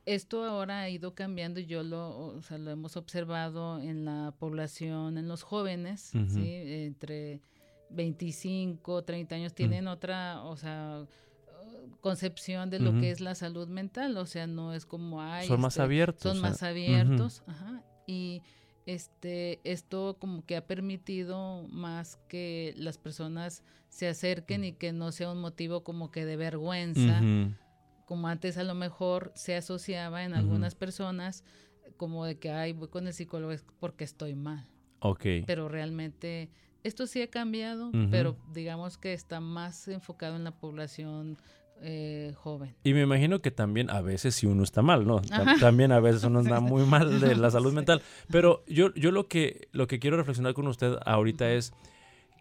esto 0.04 0.44
ahora 0.44 0.80
ha 0.80 0.90
ido 0.90 1.14
cambiando 1.14 1.60
y 1.60 1.66
yo 1.66 1.82
lo, 1.82 2.18
o 2.18 2.42
sea, 2.42 2.58
lo 2.58 2.70
hemos 2.70 2.96
observado 2.96 3.80
en 3.80 4.04
la 4.04 4.34
población, 4.38 5.16
en 5.16 5.28
los 5.28 5.42
jóvenes, 5.42 6.10
¿sí? 6.28 6.52
entre 6.84 7.40
25, 7.90 9.04
30 9.04 9.34
años, 9.34 9.54
tienen 9.54 9.88
otra, 9.88 10.42
o 10.42 10.56
sea, 10.56 11.06
concepción 12.00 12.70
de 12.70 12.80
lo 12.80 12.98
que 12.98 13.10
es 13.10 13.20
la 13.20 13.34
salud 13.34 13.68
mental, 13.68 14.16
o 14.16 14.26
sea, 14.26 14.46
no 14.46 14.72
es 14.72 14.86
como 14.86 15.22
hay 15.22 15.46
son 15.46 15.60
más 15.60 15.74
este, 15.74 15.82
abiertos, 15.82 16.22
son 16.22 16.40
más 16.40 16.62
abiertos, 16.62 17.42
ajá, 17.46 17.82
y 18.06 18.42
este 18.86 19.60
esto 19.64 20.16
como 20.18 20.44
que 20.44 20.56
ha 20.56 20.66
permitido 20.66 21.66
más 21.68 22.16
que 22.28 22.74
las 22.76 22.98
personas 22.98 23.62
se 23.88 24.08
acerquen 24.08 24.64
y 24.64 24.72
que 24.72 24.92
no 24.92 25.12
sea 25.12 25.30
un 25.30 25.40
motivo 25.40 25.84
como 25.84 26.10
que 26.10 26.24
de 26.24 26.36
vergüenza, 26.36 27.20
como 28.06 28.28
antes 28.28 28.56
a 28.58 28.64
lo 28.64 28.74
mejor 28.74 29.32
se 29.34 29.56
asociaba 29.56 30.24
en 30.24 30.34
algunas 30.34 30.74
personas 30.74 31.44
como 31.96 32.24
de 32.24 32.38
que 32.38 32.50
ay 32.50 32.72
voy 32.72 32.88
con 32.88 33.06
el 33.06 33.12
psicólogo 33.12 33.54
porque 33.78 34.04
estoy 34.04 34.34
mal. 34.34 34.66
Ok. 35.00 35.24
Pero 35.46 35.68
realmente 35.68 36.50
esto 36.82 37.06
sí 37.06 37.20
ha 37.20 37.28
cambiado, 37.28 37.90
pero 38.10 38.36
digamos 38.52 38.96
que 38.96 39.12
está 39.12 39.40
más 39.40 39.86
enfocado 39.88 40.36
en 40.36 40.44
la 40.44 40.58
población 40.58 41.36
eh, 41.82 42.34
joven. 42.36 42.74
Y 42.84 42.94
me 42.94 43.02
imagino 43.02 43.40
que 43.40 43.50
también 43.50 43.90
a 43.90 44.00
veces 44.00 44.34
si 44.34 44.46
uno 44.46 44.62
está 44.62 44.82
mal, 44.82 45.06
¿no? 45.06 45.20
También 45.60 45.92
a 45.92 46.00
veces 46.00 46.24
uno 46.24 46.40
está 46.40 46.60
muy 46.60 46.84
mal 46.84 47.20
de 47.20 47.34
la 47.36 47.50
salud 47.50 47.72
mental. 47.72 48.02
Pero 48.30 48.64
yo, 48.66 48.94
yo 48.94 49.10
lo, 49.10 49.28
que, 49.28 49.68
lo 49.72 49.86
que 49.86 49.98
quiero 49.98 50.16
reflexionar 50.16 50.54
con 50.54 50.66
usted 50.66 50.96
ahorita 51.04 51.50
es 51.52 51.72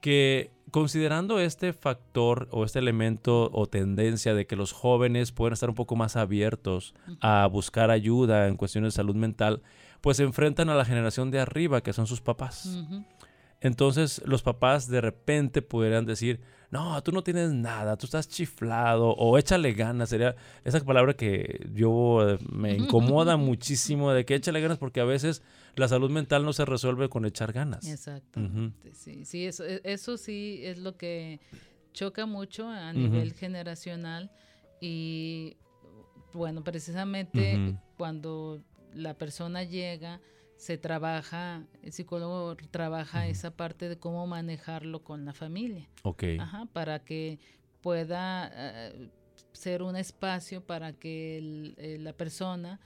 que 0.01 0.51
considerando 0.71 1.39
este 1.39 1.73
factor 1.73 2.47
o 2.51 2.63
este 2.63 2.79
elemento 2.79 3.49
o 3.53 3.67
tendencia 3.67 4.33
de 4.33 4.45
que 4.45 4.55
los 4.55 4.71
jóvenes 4.71 5.31
pueden 5.31 5.53
estar 5.53 5.69
un 5.69 5.75
poco 5.75 5.95
más 5.95 6.15
abiertos 6.15 6.93
a 7.21 7.47
buscar 7.47 7.91
ayuda 7.91 8.47
en 8.47 8.55
cuestiones 8.55 8.93
de 8.93 8.97
salud 8.97 9.15
mental, 9.15 9.61
pues 10.01 10.17
se 10.17 10.23
enfrentan 10.23 10.69
a 10.69 10.75
la 10.75 10.85
generación 10.85 11.31
de 11.31 11.39
arriba, 11.39 11.81
que 11.81 11.93
son 11.93 12.07
sus 12.07 12.21
papás. 12.21 12.79
Entonces 13.61 14.21
los 14.25 14.41
papás 14.41 14.87
de 14.87 15.01
repente 15.01 15.61
podrían 15.61 16.05
decir, 16.05 16.39
no, 16.71 17.01
tú 17.03 17.11
no 17.11 17.23
tienes 17.23 17.51
nada, 17.51 17.97
tú 17.97 18.05
estás 18.05 18.29
chiflado 18.29 19.09
o 19.09 19.37
échale 19.37 19.73
ganas. 19.73 20.09
Sería 20.09 20.35
esa 20.63 20.79
palabra 20.81 21.13
que 21.13 21.67
yo 21.73 22.29
eh, 22.29 22.39
me 22.51 22.75
incomoda 22.75 23.37
muchísimo 23.37 24.11
de 24.11 24.25
que 24.25 24.35
échale 24.35 24.61
ganas 24.61 24.77
porque 24.77 25.01
a 25.01 25.05
veces 25.05 25.41
la 25.75 25.87
salud 25.87 26.09
mental 26.09 26.45
no 26.45 26.53
se 26.53 26.65
resuelve 26.65 27.09
con 27.09 27.25
echar 27.25 27.51
ganas. 27.51 27.85
Exactamente, 27.87 28.93
sí, 28.93 29.25
sí, 29.25 29.45
eso, 29.45 29.65
e, 29.65 29.81
eso 29.83 30.17
sí 30.17 30.61
es 30.63 30.77
lo 30.77 30.95
que 30.95 31.39
choca 31.93 32.25
mucho 32.25 32.67
a 32.69 32.93
nivel 32.93 33.33
generacional 33.33 34.31
y 34.79 35.57
bueno, 36.33 36.63
precisamente 36.63 37.77
cuando 37.97 38.61
la 38.93 39.15
persona 39.15 39.63
llega 39.63 40.21
se 40.59 40.77
trabaja, 40.77 41.63
el 41.81 41.93
psicólogo 41.93 42.57
trabaja 42.69 43.27
esa 43.27 43.55
parte 43.55 43.87
de 43.87 43.97
cómo 43.97 44.27
manejarlo 44.27 45.05
con 45.05 45.23
la 45.23 45.33
familia. 45.33 45.87
Ok. 46.03 46.23
Ajá, 46.37 46.65
para 46.73 46.99
que 46.99 47.39
pueda 47.79 48.51
eh, 48.53 49.09
ser 49.53 49.81
un 49.81 49.95
espacio 49.95 50.61
para 50.61 50.91
que 50.91 51.73
eh, 51.77 51.97
la 51.97 52.11
persona 52.11 52.81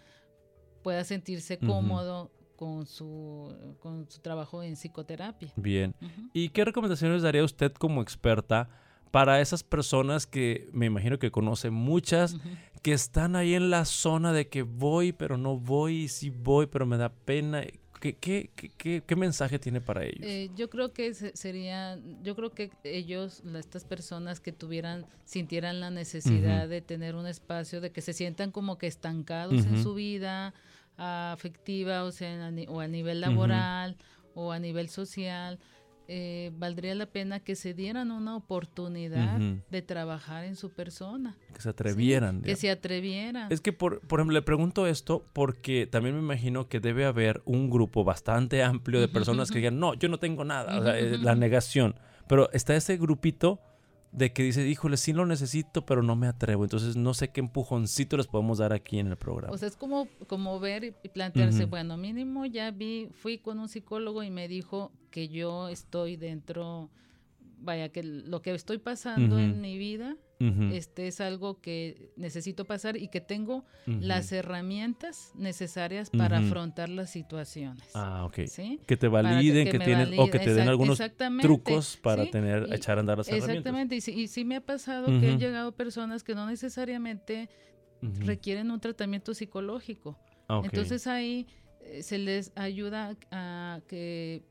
pueda 0.83 1.03
sentirse 1.03 1.57
cómodo 1.57 2.31
con 2.57 2.86
su, 2.86 3.75
con 3.79 4.07
su 4.07 4.21
trabajo 4.21 4.62
en 4.62 4.75
psicoterapia. 4.75 5.51
Bien. 5.55 5.95
¿Y 6.31 6.49
qué 6.49 6.65
recomendaciones 6.65 7.23
daría 7.23 7.43
usted 7.43 7.73
como 7.73 8.03
experta 8.03 8.69
para 9.13 9.41
esas 9.41 9.62
personas 9.62 10.26
que 10.26 10.67
me 10.73 10.88
imagino 10.88 11.19
que 11.19 11.30
conoce 11.30 11.69
muchas, 11.69 12.36
que 12.82 12.93
están 12.93 13.36
ahí 13.36 13.54
en 13.54 13.69
la 13.69 13.86
zona 13.86 14.34
de 14.34 14.47
que 14.47 14.63
voy, 14.63 15.12
pero 15.12 15.38
no 15.38 15.56
voy, 15.56 16.06
y 16.06 16.08
sí 16.08 16.32
voy, 16.32 16.65
pero 16.65 16.88
me 16.88 16.97
da 16.97 17.10
pena? 17.10 17.63
¿Qué, 18.02 18.15
qué, 18.15 18.49
qué, 18.76 19.04
qué 19.06 19.15
mensaje 19.15 19.60
tiene 19.60 19.82
para 19.82 20.04
ellos? 20.04 20.23
Eh, 20.23 20.49
yo 20.56 20.67
creo 20.71 20.93
que 20.93 21.13
sería, 21.13 21.99
yo 22.23 22.36
creo 22.36 22.49
que 22.54 22.71
ellos, 22.84 23.43
estas 23.56 23.86
personas 23.86 24.39
que 24.39 24.52
tuvieran, 24.52 25.06
sintieran 25.26 25.80
la 25.80 25.91
necesidad 25.91 26.67
de 26.67 26.82
tener 26.82 27.13
un 27.13 27.28
espacio, 27.28 27.82
de 27.82 27.91
que 27.91 28.02
se 28.02 28.13
sientan 28.13 28.49
como 28.49 28.80
que 28.80 28.88
estancados 28.88 29.63
en 29.63 29.84
su 29.84 29.93
vida 29.93 30.56
afectiva, 30.97 32.04
o 32.04 32.12
sea, 32.12 32.52
o 32.67 32.80
a 32.80 32.88
nivel 32.88 33.21
laboral 33.21 33.95
o 34.34 34.52
a 34.52 34.58
nivel 34.58 34.89
social, 34.89 35.60
eh, 36.07 36.51
valdría 36.57 36.95
la 36.95 37.05
pena 37.05 37.39
que 37.39 37.55
se 37.55 37.73
dieran 37.73 38.11
una 38.11 38.35
oportunidad 38.35 39.39
de 39.39 39.81
trabajar 39.81 40.43
en 40.43 40.55
su 40.55 40.69
persona. 40.69 41.37
Que 41.53 41.61
se 41.61 41.69
atrevieran. 41.69 42.41
que 42.41 42.55
se 42.55 42.69
atrevieran. 42.69 43.51
Es 43.51 43.61
que, 43.61 43.73
por, 43.73 44.01
por 44.01 44.19
ejemplo, 44.19 44.33
le 44.33 44.41
pregunto 44.41 44.87
esto 44.87 45.25
porque 45.33 45.87
también 45.87 46.15
me 46.15 46.21
imagino 46.21 46.67
que 46.67 46.79
debe 46.79 47.05
haber 47.05 47.41
un 47.45 47.69
grupo 47.69 48.03
bastante 48.03 48.63
amplio 48.63 48.99
de 48.99 49.07
personas 49.07 49.51
que 49.51 49.59
digan, 49.59 49.79
no, 49.79 49.93
yo 49.93 50.09
no 50.09 50.19
tengo 50.19 50.43
nada, 50.43 50.79
o 50.79 50.83
sea, 50.83 50.99
eh, 50.99 51.17
la 51.17 51.35
negación. 51.35 51.95
Pero 52.27 52.49
está 52.51 52.75
ese 52.75 52.97
grupito 52.97 53.59
de 54.13 54.32
que 54.32 54.43
dice, 54.43 54.67
híjole, 54.67 54.95
sí 54.97 55.12
lo 55.12 55.26
necesito, 55.26 55.86
pero 55.86 56.04
no 56.04 56.15
me 56.15 56.28
atrevo. 56.28 56.63
Entonces 56.63 56.95
no 56.95 57.13
sé 57.13 57.30
qué 57.30 57.39
empujoncito 57.41 58.15
les 58.15 58.28
podemos 58.28 58.60
dar 58.60 58.71
aquí 58.71 58.99
en 58.99 59.08
el 59.08 59.17
programa. 59.17 59.54
O 59.54 59.58
sea, 59.58 59.67
es 59.67 59.76
como, 59.76 60.08
como 60.28 60.60
ver 60.60 60.95
y 61.04 61.10
plantearse, 61.10 61.65
bueno, 61.65 61.97
mínimo 61.97 62.45
ya 62.45 62.69
vi, 62.71 63.10
fui 63.12 63.39
con 63.39 63.60
un 63.60 63.67
psicólogo 63.67 64.21
y 64.21 64.30
me 64.30 64.47
dijo 64.47 64.91
que 65.10 65.30
yo 65.30 65.67
estoy 65.67 66.15
dentro, 66.15 66.89
vaya, 67.63 67.89
que 67.89 68.04
lo 68.04 68.41
que 68.41 68.54
estoy 68.54 68.78
pasando 68.78 69.39
en 69.39 69.62
mi 69.62 69.78
vida 69.78 70.17
este 70.71 71.08
es 71.08 71.21
algo 71.21 71.62
que 71.62 72.12
necesito 72.17 72.65
pasar 72.65 72.97
y 72.97 73.08
que 73.08 73.21
tengo 73.21 73.63
las 73.86 74.32
herramientas 74.32 75.32
necesarias 75.36 76.10
para 76.10 76.39
afrontar 76.39 76.89
las 76.89 77.10
situaciones. 77.12 77.89
Ah, 77.93 78.26
ok. 78.26 78.39
Que 78.86 78.97
te 78.97 79.08
validen, 79.08 79.69
que, 79.69 79.80
tienen, 79.80 80.19
o 80.19 80.30
que 80.30 80.39
te 80.39 80.54
den 80.54 80.67
algunos 80.67 80.99
trucos 81.41 81.97
para 82.02 82.30
tener, 82.30 82.67
echar 82.73 82.97
a 82.97 83.02
andar 83.02 83.19
las 83.19 83.28
herramientas. 83.28 83.56
Exactamente, 83.56 83.95
y, 83.95 84.28
sí, 84.28 84.43
me 84.43 84.58
ha 84.58 84.62
pasado 84.62 85.08
que 85.19 85.30
han 85.30 85.39
llegado 85.39 85.71
personas 85.71 86.23
que 86.23 86.36
no 86.36 86.45
necesariamente 86.45 87.49
requieren 88.02 88.69
un 88.71 88.80
tratamiento 88.80 89.34
psicológico. 89.34 90.19
Ah, 90.49 90.62
Entonces 90.63 91.08
ahí 91.08 91.47
eh, 91.80 92.04
se 92.04 92.17
les 92.17 92.52
ayuda 92.56 93.15
a 93.32 93.80
que 93.88 94.43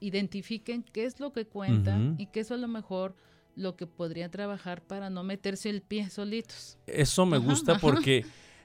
identifiquen 0.00 0.82
qué 0.82 1.04
es 1.04 1.20
lo 1.20 1.32
que 1.32 1.46
cuentan 1.46 2.16
y 2.18 2.26
que 2.26 2.40
eso 2.40 2.54
a 2.54 2.56
lo 2.56 2.68
mejor 2.68 3.14
lo 3.56 3.76
que 3.76 3.86
podrían 3.86 4.30
trabajar 4.30 4.82
para 4.82 5.10
no 5.10 5.22
meterse 5.22 5.70
el 5.70 5.82
pie 5.82 6.08
solitos. 6.10 6.78
Eso 6.86 7.26
me 7.26 7.38
gusta 7.38 7.78
porque 7.78 8.24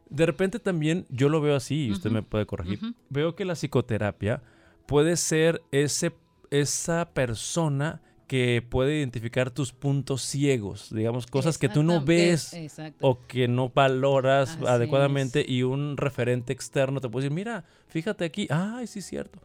de 0.09 0.25
repente 0.25 0.59
también 0.59 1.05
yo 1.09 1.29
lo 1.29 1.41
veo 1.41 1.55
así, 1.55 1.87
y 1.87 1.91
usted 1.91 2.11
me 2.11 2.23
puede 2.23 2.45
corregir. 2.45 2.79
Veo 3.09 3.35
que 3.35 3.45
la 3.45 3.55
psicoterapia 3.55 4.41
puede 4.85 5.17
ser 5.17 5.61
ese, 5.71 6.13
esa 6.51 7.09
persona 7.13 8.01
que 8.27 8.65
puede 8.67 8.97
identificar 8.97 9.51
tus 9.51 9.71
puntos 9.71 10.23
ciegos, 10.23 10.89
digamos, 10.93 11.27
cosas 11.27 11.57
que 11.57 11.69
tú 11.69 11.83
no 11.83 12.03
ves 12.03 12.55
o 13.01 13.19
que 13.27 13.47
no 13.47 13.69
valoras 13.69 14.57
adecuadamente 14.65 15.45
y 15.47 15.63
un 15.63 15.97
referente 15.97 16.51
externo 16.53 17.01
te 17.01 17.09
puede 17.09 17.25
decir, 17.25 17.35
mira, 17.35 17.65
fíjate 17.87 18.25
aquí, 18.25 18.47
ay, 18.49 18.87
sí 18.87 18.99
es 18.99 19.05
cierto. 19.05 19.39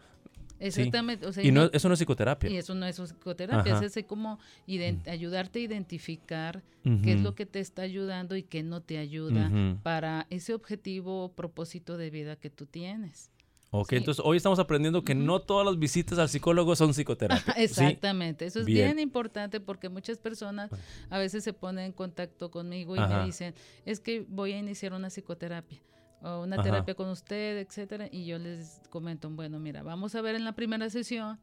Exactamente. 0.60 1.26
y 1.42 1.48
eso 1.72 1.88
no 1.88 1.94
es 1.94 1.98
psicoterapia. 1.98 2.50
Y 2.50 2.56
eso 2.56 2.74
no 2.74 2.86
es 2.86 2.96
psicoterapia, 2.96 3.80
es 3.80 4.04
como 4.06 4.38
mm. 4.66 5.08
ayudarte 5.08 5.58
a 5.58 5.62
identificar 5.62 6.62
qué 7.02 7.14
es 7.14 7.20
lo 7.20 7.34
que 7.34 7.46
te 7.46 7.60
está 7.60 7.82
ayudando 7.82 8.36
y 8.36 8.42
qué 8.42 8.62
no 8.62 8.82
te 8.82 8.98
ayuda 8.98 9.50
para 9.82 10.26
ese 10.30 10.54
objetivo 10.54 11.24
o 11.24 11.32
propósito 11.32 11.96
de 11.96 12.10
vida 12.10 12.36
que 12.36 12.50
tú 12.50 12.66
tienes. 12.66 13.30
Ok, 13.72 13.92
entonces 13.92 14.22
hoy 14.24 14.36
estamos 14.36 14.58
aprendiendo 14.58 15.04
que 15.04 15.14
no 15.14 15.40
todas 15.40 15.64
las 15.64 15.78
visitas 15.78 16.18
al 16.18 16.28
psicólogo 16.28 16.74
son 16.74 16.92
psicoterapia. 16.92 17.54
Exactamente, 17.56 18.44
eso 18.44 18.60
es 18.60 18.66
bien. 18.66 18.98
importante 18.98 19.60
porque 19.60 19.88
muchas 19.88 20.18
personas 20.18 20.70
a 21.08 21.18
veces 21.18 21.44
se 21.44 21.52
ponen 21.52 21.86
en 21.86 21.92
contacto 21.92 22.50
conmigo 22.50 22.96
y 22.96 23.00
me 23.00 23.24
dicen, 23.24 23.54
es 23.86 24.00
que 24.00 24.26
voy 24.28 24.52
a 24.52 24.58
iniciar 24.58 24.92
una 24.92 25.08
psicoterapia 25.08 25.80
o 26.22 26.42
una 26.42 26.62
terapia 26.62 26.94
con 26.94 27.08
usted, 27.08 27.58
etcétera, 27.58 28.08
y 28.10 28.26
yo 28.26 28.38
les 28.38 28.80
comento, 28.90 29.30
bueno, 29.30 29.58
mira, 29.58 29.82
vamos 29.82 30.14
a 30.14 30.20
ver 30.20 30.34
en 30.34 30.44
la 30.44 30.52
primera 30.52 30.90
sesión 30.90 31.38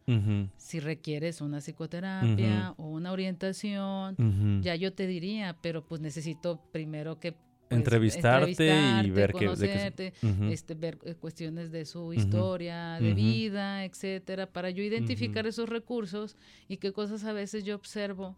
si 0.57 0.79
requieres 0.79 1.41
una 1.41 1.59
psicoterapia 1.59 2.73
o 2.77 2.87
una 2.87 3.11
orientación, 3.11 4.61
ya 4.61 4.75
yo 4.75 4.93
te 4.93 5.07
diría, 5.07 5.57
pero 5.61 5.85
pues 5.85 6.01
necesito 6.01 6.61
primero 6.71 7.19
que 7.19 7.33
pues, 7.69 7.79
entrevistarte, 7.79 9.03
y 9.03 9.09
ver 9.09 9.33
que, 9.33 10.13
este, 10.51 10.73
ver 10.75 10.99
eh, 11.03 11.15
cuestiones 11.15 11.71
de 11.71 11.83
su 11.85 12.13
historia 12.13 12.97
de 12.99 13.13
vida, 13.13 13.83
etcétera, 13.83 14.47
para 14.47 14.69
yo 14.69 14.83
identificar 14.83 15.45
esos 15.47 15.67
recursos 15.67 16.37
y 16.69 16.77
qué 16.77 16.93
cosas 16.93 17.25
a 17.25 17.33
veces 17.33 17.65
yo 17.65 17.75
observo 17.75 18.37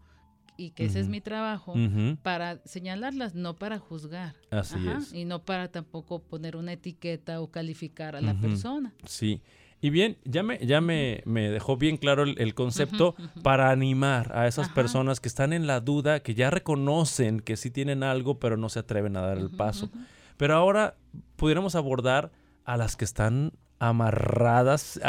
y 0.56 0.70
que 0.70 0.84
ese 0.84 1.00
es 1.00 1.08
mi 1.08 1.20
trabajo 1.20 1.74
para 2.22 2.60
señalarlas, 2.64 3.34
no 3.34 3.56
para 3.56 3.78
juzgar. 3.78 4.34
Así 4.50 4.76
es. 4.88 5.12
Y 5.12 5.24
no 5.24 5.44
para 5.44 5.68
tampoco 5.68 6.22
poner 6.22 6.56
una 6.56 6.72
etiqueta 6.72 7.40
o 7.40 7.50
calificar 7.50 8.16
a 8.16 8.20
la 8.20 8.34
persona. 8.34 8.94
Sí. 9.06 9.42
Y 9.82 9.88
bien, 9.88 10.18
ya 10.24 10.42
me, 10.42 10.58
ya 10.58 10.82
me, 10.82 11.22
me 11.24 11.48
dejó 11.48 11.78
bien 11.78 11.96
claro 11.96 12.24
el, 12.24 12.54
concepto 12.54 13.14
para 13.42 13.70
animar 13.70 14.36
a 14.36 14.46
esas 14.46 14.68
personas 14.68 15.20
que 15.20 15.28
están 15.28 15.54
en 15.54 15.66
la 15.66 15.80
duda, 15.80 16.20
que 16.20 16.34
ya 16.34 16.50
reconocen 16.50 17.40
que 17.40 17.56
sí 17.56 17.70
tienen 17.70 18.02
algo, 18.02 18.38
pero 18.38 18.58
no 18.58 18.68
se 18.68 18.80
atreven 18.80 19.16
a 19.16 19.22
dar 19.22 19.38
el 19.38 19.48
paso. 19.48 19.90
Pero 20.36 20.54
ahora 20.54 20.96
pudiéramos 21.36 21.74
abordar 21.76 22.30
a 22.64 22.76
las 22.76 22.96
que 22.96 23.06
están 23.06 23.52
amarradas 23.78 25.00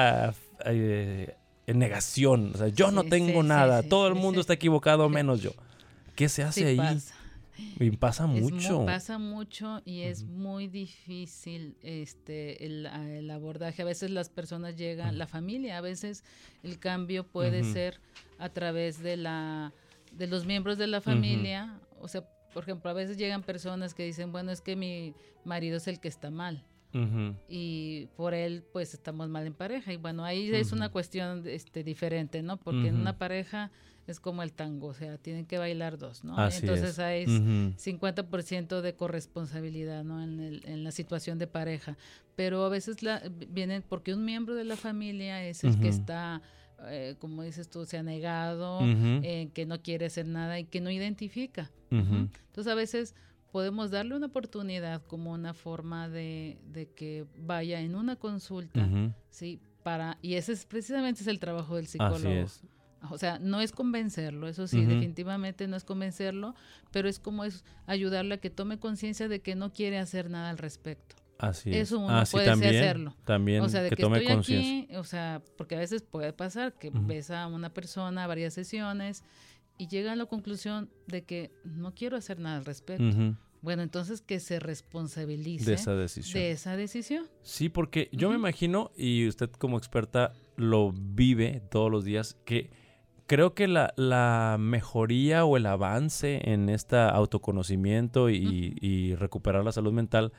eh, 0.65 1.35
en 1.71 1.79
negación. 1.79 2.51
O 2.53 2.57
sea, 2.57 2.67
yo 2.67 2.91
no 2.91 3.03
tengo 3.03 3.43
nada, 3.43 3.83
todo 3.83 4.07
el 4.07 4.15
mundo 4.15 4.41
está 4.41 4.53
equivocado 4.53 5.09
menos 5.09 5.41
yo. 5.41 5.51
¿Qué 6.15 6.29
se 6.29 6.43
hace 6.43 6.67
ahí? 6.67 7.01
Y 7.79 7.91
pasa 7.91 8.27
mucho. 8.27 8.85
pasa 8.85 9.17
mucho 9.17 9.81
y 9.85 10.01
es 10.01 10.23
muy 10.23 10.67
difícil 10.67 11.75
este 11.81 12.65
el, 12.65 13.29
abordaje. 13.29 13.81
A 13.81 13.85
veces 13.85 14.11
las 14.11 14.29
personas 14.29 14.75
llegan, 14.75 15.17
la 15.17 15.27
familia, 15.27 15.77
a 15.77 15.81
veces 15.81 16.23
el 16.63 16.79
cambio 16.79 17.23
puede 17.25 17.63
ser 17.63 17.99
a 18.39 18.49
través 18.49 18.99
de 18.99 19.17
la 19.17 19.73
de 20.11 20.27
los 20.27 20.45
miembros 20.45 20.77
de 20.77 20.87
la 20.87 21.01
familia. 21.01 21.79
O 21.99 22.07
sea, 22.07 22.23
por 22.53 22.63
ejemplo, 22.63 22.89
a 22.89 22.93
veces 22.93 23.17
llegan 23.17 23.43
personas 23.43 23.93
que 23.93 24.03
dicen, 24.03 24.31
bueno, 24.31 24.51
es 24.51 24.61
que 24.61 24.75
mi 24.75 25.13
marido 25.45 25.77
es 25.77 25.87
el 25.87 25.99
que 25.99 26.07
está 26.07 26.29
mal. 26.29 26.63
Y 27.47 28.07
por 28.15 28.33
él, 28.33 28.63
pues 28.71 28.93
estamos 28.93 29.29
mal 29.29 29.45
en 29.45 29.53
pareja. 29.53 29.93
Y 29.93 29.97
bueno, 29.97 30.23
ahí 30.23 30.49
es 30.53 30.71
una 30.71 30.89
cuestión 30.89 31.43
este, 31.45 31.83
diferente, 31.83 32.41
¿no? 32.41 32.57
Porque 32.57 32.87
en 32.87 32.95
una 32.95 33.17
pareja 33.17 33.71
es 34.07 34.19
como 34.19 34.43
el 34.43 34.51
tango, 34.51 34.87
o 34.87 34.93
sea, 34.93 35.17
tienen 35.17 35.45
que 35.45 35.57
bailar 35.57 35.97
dos, 35.97 36.23
¿no? 36.23 36.33
Entonces 36.49 36.99
hay 36.99 37.25
50% 37.25 38.81
de 38.81 38.95
corresponsabilidad, 38.95 40.03
¿no? 40.03 40.21
En, 40.21 40.39
el, 40.39 40.61
en, 40.65 40.83
la 40.83 40.91
situación 40.91 41.39
de 41.39 41.47
pareja. 41.47 41.97
Pero 42.35 42.65
a 42.65 42.69
veces 42.69 43.03
la, 43.03 43.21
vienen 43.49 43.83
porque 43.87 44.13
un 44.13 44.25
miembro 44.25 44.55
de 44.55 44.63
la 44.63 44.75
familia 44.75 45.43
es 45.43 45.63
el 45.63 45.79
que 45.79 45.89
está... 45.89 46.41
Eh, 46.87 47.13
como 47.19 47.43
dices 47.43 47.69
tú, 47.69 47.85
se 47.85 47.99
ha 47.99 48.01
negado, 48.01 48.79
eh, 48.81 49.49
que 49.53 49.67
no 49.67 49.83
quiere 49.83 50.07
hacer 50.07 50.25
nada 50.25 50.59
y 50.59 50.63
que 50.63 50.81
no 50.81 50.89
identifica. 50.89 51.69
Entonces 51.91 52.71
a 52.71 52.73
veces 52.73 53.13
podemos 53.51 53.91
darle 53.91 54.15
una 54.15 54.27
oportunidad 54.27 55.01
como 55.05 55.31
una 55.31 55.53
forma 55.53 56.09
de, 56.09 56.59
de 56.71 56.87
que 56.89 57.25
vaya 57.37 57.81
en 57.81 57.95
una 57.95 58.15
consulta, 58.15 58.87
¿sí? 59.29 59.59
Para, 59.83 60.17
y 60.21 60.35
ese 60.35 60.53
es 60.53 60.65
precisamente 60.65 61.21
es 61.21 61.27
el 61.27 61.39
trabajo 61.39 61.75
del 61.75 61.87
psicólogo. 61.87 62.17
Así 62.17 62.29
es. 62.29 62.63
O 63.09 63.17
sea, 63.17 63.39
no 63.39 63.61
es 63.61 63.71
convencerlo, 63.71 64.47
eso 64.47 64.67
sí, 64.67 64.85
definitivamente 64.85 65.67
no 65.67 65.75
es 65.75 65.83
convencerlo, 65.83 66.53
pero 66.91 67.09
es 67.09 67.17
como 67.17 67.43
es 67.43 67.65
ayudarle 67.87 68.35
a 68.35 68.37
que 68.37 68.51
tome 68.51 68.77
conciencia 68.77 69.27
de 69.27 69.41
que 69.41 69.55
no 69.55 69.73
quiere 69.73 69.97
hacer 69.97 70.29
nada 70.29 70.51
al 70.51 70.59
respecto. 70.59 71.15
Así 71.39 71.71
es. 71.71 71.87
Eso 71.87 71.97
uno 71.97 72.23
puede 72.31 72.45
también, 72.45 72.75
hacerlo. 72.75 73.15
También 73.25 73.63
o 73.63 73.69
sea, 73.69 73.81
de 73.81 73.89
que, 73.89 73.95
tome 73.95 74.23
conciencia. 74.23 74.99
o 74.99 75.03
sea, 75.03 75.41
porque 75.57 75.75
a 75.75 75.79
veces 75.79 76.03
puede 76.03 76.31
pasar 76.31 76.73
que 76.73 76.91
ves 76.93 77.31
a 77.31 77.47
una 77.47 77.73
persona 77.73 78.27
varias 78.27 78.53
sesiones 78.53 79.23
y 79.81 79.87
llega 79.87 80.11
a 80.11 80.15
la 80.15 80.27
conclusión 80.27 80.91
de 81.07 81.23
que 81.23 81.49
no 81.63 81.95
quiero 81.95 82.15
hacer 82.15 82.37
nada 82.37 82.57
al 82.57 82.65
respecto. 82.65 83.03
Bueno, 83.63 83.81
entonces 83.81 84.21
que 84.21 84.39
se 84.39 84.59
responsabilice 84.59 85.65
de 85.65 85.73
esa 85.73 85.95
decisión. 85.95 86.39
De 86.39 86.51
esa 86.51 86.77
decisión. 86.77 87.25
Sí, 87.41 87.67
porque 87.67 88.07
yo 88.11 88.29
me 88.29 88.35
imagino, 88.35 88.91
y 88.95 89.27
usted 89.27 89.49
como 89.49 89.79
experta 89.79 90.33
lo 90.55 90.91
vive 90.91 91.63
todos 91.71 91.89
los 91.89 92.05
días, 92.05 92.37
que 92.45 92.69
creo 93.25 93.55
que 93.55 93.67
la, 93.67 94.55
mejoría 94.59 95.45
o 95.45 95.57
el 95.57 95.65
avance 95.65 96.51
en 96.51 96.69
este 96.69 96.97
autoconocimiento 96.97 98.29
y, 98.29 99.15
recuperar 99.15 99.65
la 99.65 99.71
salud 99.71 99.93
mental 99.93 100.31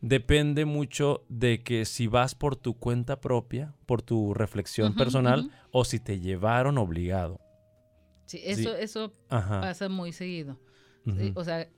depende 0.00 0.64
mucho 0.64 1.22
de 1.28 1.62
que 1.62 1.84
si 1.84 2.08
vas 2.08 2.34
por 2.34 2.56
tu 2.56 2.74
cuenta 2.74 3.20
propia, 3.20 3.72
por 3.86 4.02
tu 4.02 4.34
reflexión 4.34 4.96
personal, 4.96 5.52
o 5.70 5.84
si 5.84 6.00
te 6.00 6.18
llevaron 6.18 6.76
obligado. 6.76 7.38
Sí, 8.30 8.40
eso, 8.44 8.76
eso 8.76 9.12
pasa 9.28 9.88
muy 9.88 10.12
seguido. 10.12 10.56
O 11.34 11.42
sea, 11.42 11.68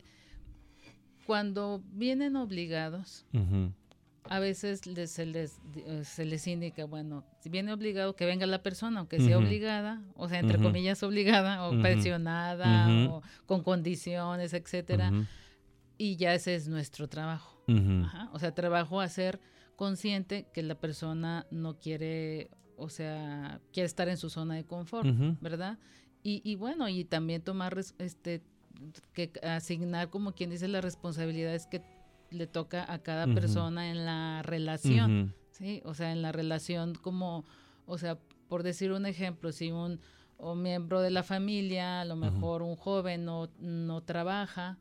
cuando 1.27 1.83
vienen 1.93 2.37
obligados, 2.37 3.25
a 4.29 4.39
veces 4.39 4.83
se, 5.07 5.25
les, 5.25 5.59
se 6.03 6.25
les 6.27 6.47
indica, 6.47 6.85
bueno, 6.85 7.25
si 7.41 7.49
viene 7.49 7.73
obligado, 7.73 8.15
que 8.17 8.27
venga 8.27 8.45
la 8.47 8.63
persona, 8.63 9.01
aunque 9.01 9.19
sea 9.19 9.39
obligada, 9.39 10.03
o 10.15 10.29
sea, 10.29 10.41
entre 10.41 10.59
comillas 10.59 11.03
obligada, 11.03 11.67
o 11.67 11.81
presionada, 11.81 13.09
o 13.09 13.23
con 13.47 13.63
condiciones, 13.63 14.53
etcétera. 14.53 15.11
Y 15.97 16.17
ya 16.17 16.35
ese 16.35 16.55
es 16.55 16.69
nuestro 16.69 17.09
trabajo. 17.09 17.65
O 18.35 18.39
sea, 18.39 18.55
trabajo 18.55 19.01
a 19.01 19.09
ser 19.09 19.41
consciente 19.77 20.49
que 20.53 20.63
la 20.63 20.75
persona 20.75 21.47
no 21.51 21.79
quiere, 21.79 22.51
o 22.77 22.91
sea, 22.91 23.63
quiere 23.73 23.87
estar 23.87 24.11
en 24.11 24.19
su 24.19 24.29
zona 24.29 24.55
de 24.57 24.67
confort, 24.67 25.09
¿verdad? 25.41 25.79
Y, 26.23 26.41
y, 26.45 26.55
bueno, 26.57 26.89
y 26.89 27.05
también 27.05 27.43
tomar 27.43 27.77
este 27.99 28.43
que 29.13 29.31
asignar 29.43 30.11
como 30.11 30.33
quien 30.33 30.51
dice 30.51 30.67
las 30.67 30.83
responsabilidades 30.83 31.67
que 31.67 31.83
le 32.31 32.47
toca 32.47 32.91
a 32.91 32.99
cada 32.99 33.27
persona 33.27 33.91
en 33.91 34.05
la 34.05 34.43
relación, 34.43 35.35
¿sí? 35.51 35.83
O 35.85 35.95
sea, 35.95 36.11
en 36.13 36.23
la 36.23 36.33
relación 36.33 36.95
como, 36.95 37.45
o 37.87 37.99
sea, 37.99 38.19
por 38.49 38.63
decir 38.63 38.93
un 38.93 39.07
ejemplo, 39.07 39.53
si 39.53 39.71
un 39.71 40.01
miembro 40.57 41.01
de 41.01 41.11
la 41.11 41.23
familia, 41.23 42.01
a 42.01 42.05
lo 42.05 42.17
mejor 42.17 42.63
un 42.63 42.77
joven 42.77 43.25
no, 43.25 43.51
no 43.59 44.01
trabaja, 44.03 44.79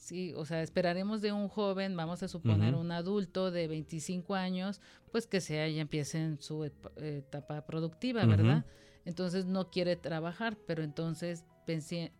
Sí, 0.00 0.32
o 0.34 0.46
sea, 0.46 0.62
esperaremos 0.62 1.20
de 1.20 1.30
un 1.30 1.48
joven, 1.48 1.94
vamos 1.94 2.22
a 2.22 2.28
suponer 2.28 2.74
un 2.74 2.90
adulto 2.90 3.50
de 3.50 3.68
25 3.68 4.34
años, 4.34 4.80
pues 5.12 5.26
que 5.26 5.42
sea 5.42 5.68
y 5.68 5.78
empiece 5.78 6.16
en 6.16 6.40
su 6.40 6.64
etapa 6.96 7.66
productiva, 7.66 8.24
¿verdad? 8.24 8.64
Entonces 9.04 9.46
no 9.46 9.70
quiere 9.70 9.96
trabajar, 9.96 10.56
pero 10.66 10.82
entonces 10.82 11.44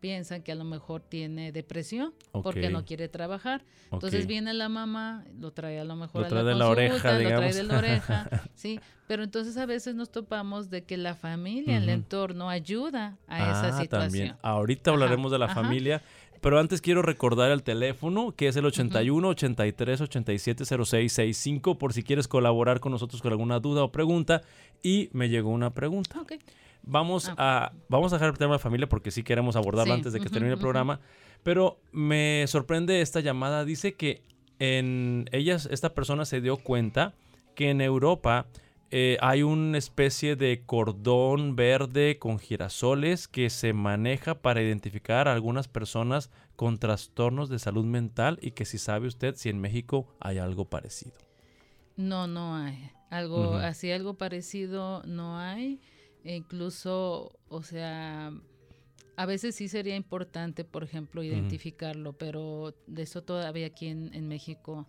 piensan 0.01 0.43
que 0.43 0.53
a 0.53 0.55
lo 0.55 0.65
mejor 0.65 1.03
tiene 1.03 1.53
depresión 1.53 2.15
porque 2.31 2.71
no 2.71 2.85
quiere 2.85 3.09
trabajar. 3.09 3.65
Entonces 3.91 4.27
viene 4.27 4.55
la 4.55 4.69
mamá, 4.69 5.25
lo 5.39 5.53
trae 5.53 5.81
a 5.81 5.85
lo 5.85 5.97
mejor 5.97 6.27
a 6.27 6.31
la, 6.31 6.45
de 6.45 6.55
la 6.55 6.69
oreja, 6.69 7.19
lo 7.19 7.29
trae 7.29 7.53
de 7.53 7.63
la 7.65 7.79
oreja, 7.79 8.29
sí, 8.55 8.79
pero 9.09 9.25
entonces 9.25 9.57
a 9.57 9.67
veces 9.67 9.95
nos 9.95 10.11
topamos 10.11 10.71
de 10.71 10.85
que 10.85 10.97
la 10.97 11.15
familia, 11.15 11.79
el 11.79 11.89
entorno 11.89 12.49
ayuda 12.49 13.19
a 13.27 13.51
esa 13.51 13.69
ah, 13.69 13.81
situación. 13.81 14.01
También. 14.01 14.37
Ahorita 14.43 14.91
hablaremos 14.91 15.33
de 15.33 15.39
la 15.39 15.49
familia. 15.49 16.03
Pero 16.41 16.59
antes 16.59 16.81
quiero 16.81 17.03
recordar 17.03 17.51
el 17.51 17.63
teléfono, 17.63 18.33
que 18.35 18.49
es 18.49 18.57
el 18.57 18.65
81 18.65 19.29
83 19.29 20.01
87 20.01 20.65
06 20.65 21.13
65, 21.13 21.77
por 21.77 21.93
si 21.93 22.03
quieres 22.03 22.29
colaborar 22.29 22.81
con 22.81 22.93
nosotros 22.93 23.21
con 23.21 23.33
alguna 23.33 23.61
duda 23.61 23.85
o 23.85 23.93
pregunta. 23.93 24.41
Y 24.83 25.11
me 25.13 25.29
llegó 25.29 25.51
una 25.51 25.75
pregunta. 25.75 26.19
Okay. 26.19 26.39
Vamos, 26.91 27.29
ah. 27.29 27.35
a, 27.39 27.73
vamos 27.89 28.13
a 28.13 28.17
dejar 28.17 28.31
el 28.31 28.39
tema 28.39 28.55
de 28.55 28.59
familia 28.59 28.89
porque 28.89 29.11
sí 29.11 29.23
queremos 29.23 29.57
abordarlo 29.57 29.95
antes 29.95 30.13
de 30.13 30.21
que 30.21 30.29
termine 30.29 30.55
el 30.55 30.61
programa. 30.61 31.01
Pero 31.43 31.79
me 31.93 32.45
sorprende 32.49 33.01
esta 33.01 33.21
llamada. 33.21 33.65
Dice 33.65 33.95
que 33.95 34.23
en 34.59 35.27
ellas, 35.33 35.69
esta 35.71 35.95
persona 35.95 36.25
se 36.25 36.41
dio 36.41 36.57
cuenta 36.57 37.15
que 37.55 37.71
en 37.71 37.81
Europa 37.81 38.47
eh, 38.91 39.17
hay 39.21 39.45
una 39.45 39.79
especie 39.79 40.35
de 40.35 40.63
cordón 40.67 41.55
verde 41.55 42.19
con 42.19 42.41
girasoles 42.41 43.29
que 43.29 43.49
se 43.49 43.73
maneja 43.73 44.35
para 44.43 44.61
identificar 44.61 45.29
a 45.29 45.33
algunas 45.33 45.69
personas 45.69 46.31
con 46.57 46.79
trastornos 46.79 47.49
de 47.49 47.61
salud 47.61 47.85
mental 47.85 48.39
y 48.43 48.51
que 48.51 48.65
si 48.65 48.79
sabe 48.79 49.07
usted 49.07 49.37
si 49.37 49.49
en 49.49 49.61
México 49.61 50.13
hay 50.19 50.39
algo 50.39 50.65
parecido. 50.65 51.15
No, 51.97 52.27
no 52.27 52.57
hay. 52.57 52.91
Algo 53.11 53.55
así, 53.55 53.93
algo 53.93 54.15
parecido 54.15 55.03
no 55.05 55.39
hay. 55.39 55.81
E 56.25 56.37
incluso, 56.37 57.39
o 57.49 57.63
sea, 57.63 58.33
a 59.17 59.27
veces 59.27 59.55
sí 59.55 59.69
sería 59.69 59.97
importante, 59.97 60.65
por 60.65 60.83
ejemplo, 60.83 61.23
identificarlo, 61.23 62.13
pero 62.15 62.75
de 62.87 63.03
eso 63.03 63.23
todavía 63.23 63.67
aquí 63.67 63.87
en, 63.87 64.29
México 64.29 64.87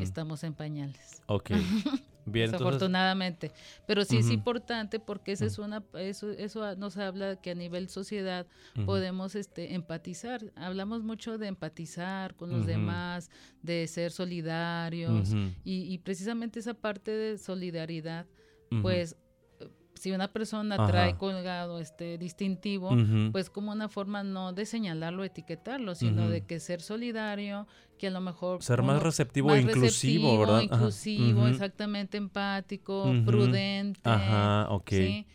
estamos 0.00 0.44
en 0.44 0.54
pañales. 0.54 1.22
Ok. 1.26 1.50
Bien, 2.26 2.50
desafortunadamente. 2.50 3.52
Pero 3.86 4.04
sí 4.04 4.16
es 4.16 4.30
importante 4.30 4.98
porque 4.98 5.32
eso 5.32 5.44
es 5.44 5.58
una, 5.58 5.84
eso, 5.94 6.30
eso 6.32 6.74
nos 6.76 6.96
habla 6.96 7.36
que 7.36 7.52
a 7.52 7.54
nivel 7.54 7.88
sociedad 7.88 8.46
podemos 8.84 9.36
este, 9.36 9.74
empatizar. 9.74 10.52
Hablamos 10.56 11.04
mucho 11.04 11.38
de 11.38 11.46
empatizar 11.46 12.34
con 12.34 12.50
los 12.50 12.66
demás, 12.66 13.30
de 13.62 13.86
ser 13.86 14.10
solidarios 14.10 15.34
y, 15.64 15.82
y, 15.82 15.98
precisamente 15.98 16.58
esa 16.58 16.74
parte 16.74 17.12
de 17.12 17.38
solidaridad, 17.38 18.26
pues 18.82 19.16
si 19.96 20.12
una 20.12 20.28
persona 20.28 20.86
trae 20.86 21.16
colgado 21.16 21.80
este 21.80 22.18
distintivo, 22.18 22.90
pues 23.32 23.50
como 23.50 23.72
una 23.72 23.88
forma 23.88 24.22
no 24.22 24.52
de 24.52 24.66
señalarlo, 24.66 25.24
etiquetarlo, 25.24 25.94
sino 25.94 26.28
de 26.28 26.44
que 26.44 26.60
ser 26.60 26.80
solidario, 26.80 27.66
que 27.98 28.08
a 28.08 28.10
lo 28.10 28.20
mejor... 28.20 28.62
Ser 28.62 28.82
más 28.82 29.02
receptivo 29.02 29.54
e 29.54 29.62
inclusivo, 29.62 30.38
¿verdad? 30.38 30.60
Inclusivo, 30.62 31.46
exactamente 31.46 32.16
empático, 32.16 33.12
prudente. 33.24 34.00
Ajá, 34.04 34.68
ok. 34.70 34.90
¿sí? 34.90 35.26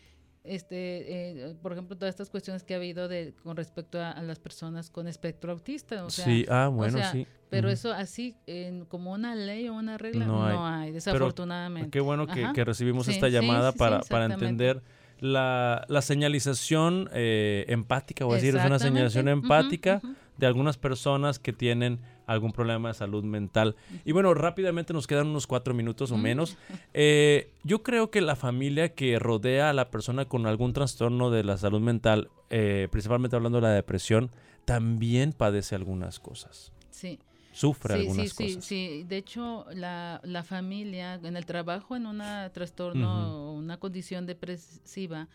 Este, 0.44 1.50
eh, 1.50 1.54
por 1.62 1.72
ejemplo, 1.72 1.96
todas 1.96 2.12
estas 2.12 2.28
cuestiones 2.28 2.64
que 2.64 2.74
ha 2.74 2.76
habido 2.76 3.08
de 3.08 3.34
con 3.42 3.56
respecto 3.56 4.00
a, 4.00 4.20
las 4.22 4.38
personas 4.38 4.90
con 4.90 5.06
espectro 5.06 5.52
autista. 5.52 6.04
O 6.04 6.10
sea, 6.10 6.24
sí, 6.24 6.44
ah, 6.48 6.68
bueno, 6.68 6.98
sí. 7.12 7.26
Pero 7.48 7.68
eso 7.68 7.92
así, 7.92 8.34
en, 8.46 8.86
como 8.86 9.12
una 9.12 9.34
ley 9.34 9.68
o 9.68 9.74
una 9.74 9.98
regla, 9.98 10.26
no 10.26 10.66
hay, 10.66 10.90
desafortunadamente. 10.90 11.90
qué 11.90 12.00
bueno 12.00 12.26
que, 12.26 12.64
recibimos 12.64 13.08
esta 13.08 13.28
llamada 13.28 13.72
para, 13.72 14.00
para 14.00 14.24
entender 14.24 14.82
la, 15.20 15.84
la 15.88 16.02
señalización 16.02 17.08
eh, 17.12 17.64
empática, 17.68 18.26
o 18.26 18.34
decir, 18.34 18.56
es 18.56 18.64
una 18.64 18.78
señalización 18.78 19.28
empática 19.28 20.00
de 20.36 20.46
algunas 20.46 20.76
personas 20.76 21.38
que 21.38 21.52
tienen 21.52 22.00
algún 22.26 22.52
problema 22.52 22.88
de 22.88 22.94
salud 22.94 23.24
mental. 23.24 23.76
Y 24.04 24.12
bueno, 24.12 24.34
rápidamente 24.34 24.92
nos 24.92 25.06
quedan 25.06 25.28
unos 25.28 25.46
cuatro 25.46 25.74
minutos 25.74 26.10
o 26.10 26.16
menos. 26.16 26.56
Eh, 26.94 27.50
yo 27.64 27.82
creo 27.82 28.10
que 28.10 28.20
la 28.20 28.36
familia 28.36 28.94
que 28.94 29.18
rodea 29.18 29.70
a 29.70 29.72
la 29.72 29.90
persona 29.90 30.26
con 30.26 30.46
algún 30.46 30.72
trastorno 30.72 31.30
de 31.30 31.44
la 31.44 31.56
salud 31.56 31.80
mental, 31.80 32.30
eh, 32.50 32.88
principalmente 32.90 33.36
hablando 33.36 33.58
de 33.58 33.62
la 33.62 33.72
depresión, 33.72 34.30
también 34.64 35.32
padece 35.32 35.74
algunas 35.74 36.20
cosas. 36.20 36.72
Sí. 36.90 37.18
Sufre 37.52 37.94
algunas 37.94 38.32
cosas. 38.32 38.64
Sí, 38.64 39.00
sí, 39.00 39.04
de 39.04 39.18
hecho, 39.18 39.66
la, 39.74 40.44
familia 40.44 41.14
en 41.14 41.36
el 41.36 41.44
trabajo 41.44 41.96
en 41.96 42.06
un 42.06 42.22
trastorno 42.52 43.50
o 43.50 43.52
una 43.52 43.78
condición 43.78 44.26
depresiva, 44.26 45.28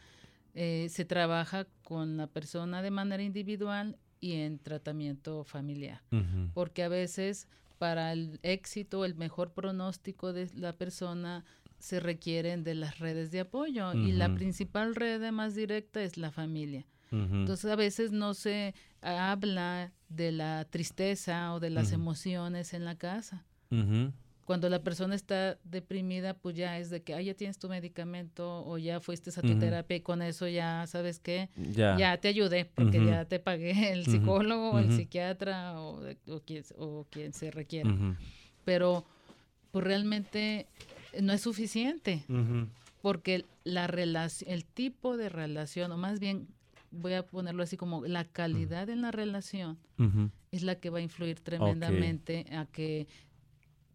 eh, 0.56 0.88
se 0.90 1.06
trabaja 1.06 1.68
con 1.84 2.18
la 2.18 2.26
persona 2.26 2.82
de 2.82 2.90
manera 2.90 3.22
individual 3.22 3.98
y 4.20 4.34
en 4.34 4.60
tratamiento 4.60 5.44
familiar. 5.44 6.02
Porque 6.54 6.84
a 6.84 6.90
veces 6.90 7.48
para 7.78 8.12
el 8.12 8.40
éxito, 8.44 9.06
el 9.06 9.16
mejor 9.16 9.54
pronóstico 9.54 10.34
de 10.34 10.50
la 10.56 10.74
persona 10.74 11.46
se 11.80 12.00
requieren 12.00 12.64
de 12.64 12.74
las 12.74 13.00
redes 13.00 13.32
de 13.32 13.42
apoyo 13.42 13.94
y 13.94 14.12
la 14.12 14.34
principal 14.34 14.96
red 14.96 15.32
más 15.32 15.56
directa 15.56 16.02
es 16.02 16.18
la 16.18 16.32
familia. 16.32 16.86
Entonces 17.12 17.72
a 17.72 17.76
veces 17.76 18.12
no 18.12 18.34
se 18.34 18.74
habla 19.02 19.94
de 20.10 20.32
la 20.32 20.66
tristeza 20.66 21.54
o 21.54 21.60
de 21.60 21.70
las 21.70 21.92
emociones 21.92 22.74
en 22.74 22.84
la 22.84 22.98
casa 22.98 23.46
cuando 24.48 24.70
la 24.70 24.82
persona 24.82 25.14
está 25.14 25.58
deprimida, 25.66 26.34
pues 26.34 26.56
ya 26.56 26.80
es 26.80 26.90
de 26.90 27.04
que, 27.04 27.14
ah, 27.14 27.22
ya 27.22 27.34
tienes 27.34 27.60
tu 27.60 27.68
medicamento 27.68 28.66
o 28.66 28.78
ya 28.78 29.02
fuiste 29.02 29.30
a 29.30 29.42
tu 29.42 29.60
terapia 29.60 29.98
y 29.98 30.00
con 30.00 30.22
eso 30.22 30.48
ya, 30.48 30.88
¿sabes 30.88 31.20
qué? 31.20 31.50
Ya, 31.74 32.16
te 32.16 32.30
ayudé 32.30 32.64
porque 32.64 33.06
ya 33.06 33.26
te 33.26 33.40
pagué 33.40 33.72
el 33.92 34.06
psicólogo, 34.06 34.72
o 34.72 34.80
el 34.80 34.94
psiquiatra 34.94 35.82
o, 35.82 36.00
quien, 36.46 36.64
o 36.78 37.06
quien 37.10 37.34
se 37.34 37.52
requiera. 37.52 37.94
Pero, 38.64 39.04
pues 39.72 39.84
realmente 39.84 40.66
no 41.22 41.34
es 41.34 41.42
suficiente 41.42 42.24
porque 43.02 43.44
la 43.66 43.88
relación, 43.88 44.50
el 44.50 44.64
tipo 44.64 45.18
de 45.18 45.28
relación, 45.28 45.92
o 45.92 45.98
más 45.98 46.22
bien 46.22 46.48
voy 46.90 47.16
a 47.16 47.26
ponerlo 47.26 47.64
así 47.64 47.76
como 47.76 48.06
la 48.08 48.24
calidad 48.24 48.90
en 48.90 49.02
la 49.02 49.12
relación 49.12 49.78
es 50.52 50.64
la 50.64 50.76
que 50.76 50.90
va 50.90 51.00
a 51.00 51.02
influir 51.02 51.42
tremendamente 51.42 52.46
a 52.52 52.66
que 52.66 53.08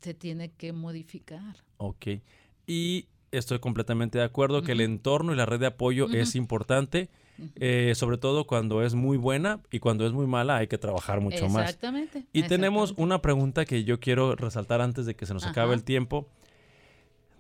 se 0.03 0.15
tiene 0.15 0.51
que 0.51 0.73
modificar. 0.73 1.57
Ok. 1.79 2.07
Y 2.67 3.07
estoy 3.31 3.59
completamente 3.59 4.19
de 4.19 4.25
acuerdo 4.25 4.63
que 4.63 4.73
el 4.73 4.81
entorno 4.81 5.33
y 5.33 5.37
la 5.37 5.47
red 5.47 5.61
de 5.61 5.67
apoyo 5.67 6.09
es 6.11 6.35
importante, 6.35 7.09
eh, 7.57 7.93
sobre 7.97 8.19
todo 8.19 8.47
cuando 8.47 8.83
es 8.83 8.95
muy 8.95 9.17
buena 9.17 9.61
y 9.71 9.79
cuando 9.79 10.07
es 10.07 10.13
muy 10.13 10.27
mala 10.27 10.57
hay 10.57 10.69
que 10.69 10.79
trabajar 10.79 11.21
mucho 11.21 11.49
más. 11.49 11.65
Exactamente. 11.65 12.25
Y 12.33 12.43
tenemos 12.45 12.95
una 12.97 13.23
pregunta 13.23 13.65
que 13.65 13.85
yo 13.85 14.01
quiero 14.01 14.37
resaltar 14.37 14.81
antes 14.81 15.07
de 15.07 15.17
que 15.17 15.27
se 15.27 15.35
nos 15.35 15.47
acabe 15.47 15.75
el 15.75 15.83
tiempo. 15.83 16.29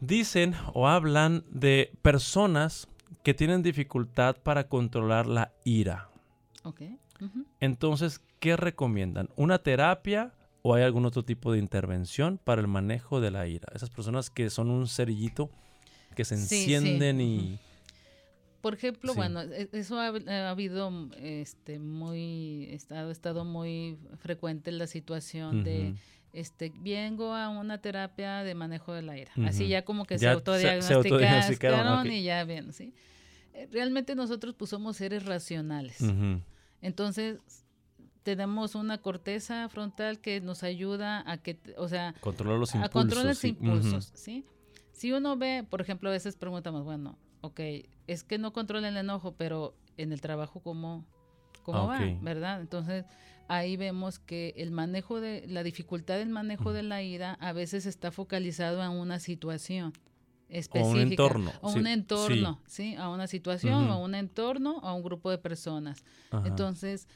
Dicen 0.01 0.55
o 0.73 0.89
hablan 0.89 1.45
de 1.51 1.93
personas 2.03 2.89
que 3.23 3.35
tienen 3.35 3.63
dificultad 3.63 4.37
para 4.43 4.69
controlar 4.69 5.27
la 5.27 5.53
ira. 5.65 6.09
Ok. 6.65 6.83
Entonces, 7.61 8.21
¿qué 8.41 8.57
recomiendan? 8.57 9.29
¿Una 9.37 9.59
terapia? 9.59 10.33
O 10.63 10.75
hay 10.75 10.85
algún 10.85 11.05
otro 11.05 11.25
tipo 11.25 11.53
de 11.53 11.59
intervención 11.59 12.39
para 12.43 12.61
el 12.61 12.69
manejo 12.69 13.21
de 13.21 13.31
la 13.31 13.47
ira. 13.47 13.69
Esas 13.75 13.91
personas 13.91 14.31
que 14.31 14.49
son 14.49 14.71
un 14.71 14.87
cerillito 14.87 15.51
que 16.15 16.25
se 16.25 16.37
encienden 16.37 17.21
y... 17.21 17.59
Por 18.61 18.75
ejemplo, 18.75 19.13
bueno, 19.15 19.43
e, 19.43 19.69
eso 19.73 19.99
ha, 19.99 20.13
habido 20.49 21.11
este 21.21 21.81
muy 21.81 22.69
estado 22.71 23.11
estado 23.11 23.45
muy 23.45 23.99
frecuente 24.19 24.71
en 24.71 24.79
la 24.79 24.87
situación 24.87 25.65
de 25.65 25.97
este 26.33 26.73
vengo 26.77 27.35
a 27.35 27.49
una 27.49 27.79
terapia 27.79 28.45
de 28.45 28.55
manejo 28.55 28.93
de 28.93 29.03
la 29.03 29.19
ira. 29.19 29.33
Así 29.45 29.67
ya 29.67 29.85
como 29.85 30.05
que 30.05 30.17
se 30.17 30.29
autodiagnosticaron 30.29 32.07
y 32.13 32.23
ya 32.23 32.45
bien, 32.45 32.73
¿sí? 32.73 32.95
Eh, 33.55 33.69
realmente 33.73 34.15
nosotros 34.15 34.55
pues 34.57 34.71
somos 34.71 34.97
seres 34.97 35.25
racionales. 35.25 35.99
Entonces, 36.81 37.39
tenemos 38.23 38.75
una 38.75 38.99
corteza 38.99 39.69
frontal 39.69 40.21
que 40.21 40.41
nos 40.41 40.63
ayuda 40.63 41.23
a 41.31 41.39
que, 41.39 41.59
o 41.77 41.89
sea, 41.89 42.15
controlar 42.21 42.59
los 42.59 42.75
impulsos. 42.75 42.91
A 42.91 42.93
controlar 42.93 43.27
los 43.27 43.45
impulsos, 43.45 44.13
¿sí? 44.15 44.45
Si 44.93 45.13
uno 45.13 45.37
ve, 45.37 45.67
por 45.69 45.81
ejemplo, 45.81 46.09
a 46.09 46.13
veces 46.13 46.37
preguntamos, 46.37 46.85
bueno, 46.85 47.19
ok, 47.41 47.61
es 48.07 48.25
que 48.25 48.39
no 48.39 48.53
controla 48.53 48.89
el 48.89 48.97
enojo, 48.97 49.35
pero 49.37 49.75
en 49.97 50.13
el 50.13 50.21
trabajo, 50.21 50.61
¿cómo, 50.61 51.05
cómo 51.63 51.87
va? 51.87 52.01
¿Verdad? 52.21 52.61
Entonces, 52.61 53.05
ahí 53.49 53.77
vemos 53.77 54.19
que 54.19 54.55
el 54.57 54.71
manejo 54.71 55.21
de, 55.21 55.45
la 55.49 55.63
dificultad 55.63 56.17
del 56.19 56.29
manejo 56.29 56.73
de 56.73 56.83
la 56.83 57.03
ira 57.03 57.35
a 57.41 57.53
veces 57.53 57.87
está 57.87 58.11
focalizado 58.11 58.83
en 58.83 58.91
una 58.91 59.19
situación 59.19 59.93
específica. 60.49 60.87
O 60.87 60.91
un 60.91 60.99
entorno. 61.01 61.53
O 61.61 61.73
un 61.73 61.87
entorno, 61.87 62.61
sí. 62.67 62.95
A 62.97 63.09
una 63.09 63.27
situación, 63.27 63.91
o 63.91 63.99
un 64.03 64.15
entorno, 64.15 64.81
a 64.83 64.93
un 64.93 65.03
grupo 65.03 65.31
de 65.31 65.39
personas. 65.39 66.05
Entonces, 66.45 67.09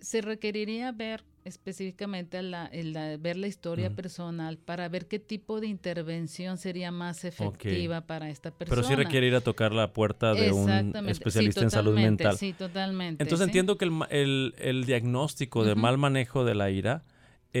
se 0.00 0.20
requeriría 0.20 0.92
ver 0.92 1.24
específicamente 1.44 2.42
la, 2.42 2.70
ver 3.18 3.36
la 3.36 3.46
historia 3.46 3.90
personal 3.90 4.58
para 4.58 4.88
ver 4.88 5.06
qué 5.06 5.18
tipo 5.18 5.60
de 5.60 5.66
intervención 5.66 6.58
sería 6.58 6.90
más 6.90 7.24
efectiva 7.24 8.02
para 8.02 8.28
esta 8.28 8.50
persona. 8.50 8.82
Pero 8.82 8.88
sí 8.88 8.94
requiere 8.94 9.28
ir 9.28 9.34
a 9.34 9.40
tocar 9.40 9.72
la 9.72 9.92
puerta 9.92 10.34
de 10.34 10.52
un 10.52 10.94
especialista 11.08 11.62
en 11.62 11.70
salud 11.70 11.94
mental. 11.94 12.36
Sí, 12.36 12.52
totalmente. 12.52 13.22
Entonces 13.22 13.46
entiendo 13.46 13.78
que 13.78 13.86
el, 13.86 13.92
el, 14.10 14.54
el 14.58 14.84
diagnóstico 14.84 15.64
de 15.64 15.74
mal 15.74 15.96
manejo 15.96 16.44
de 16.44 16.54
la 16.54 16.70
ira 16.70 17.02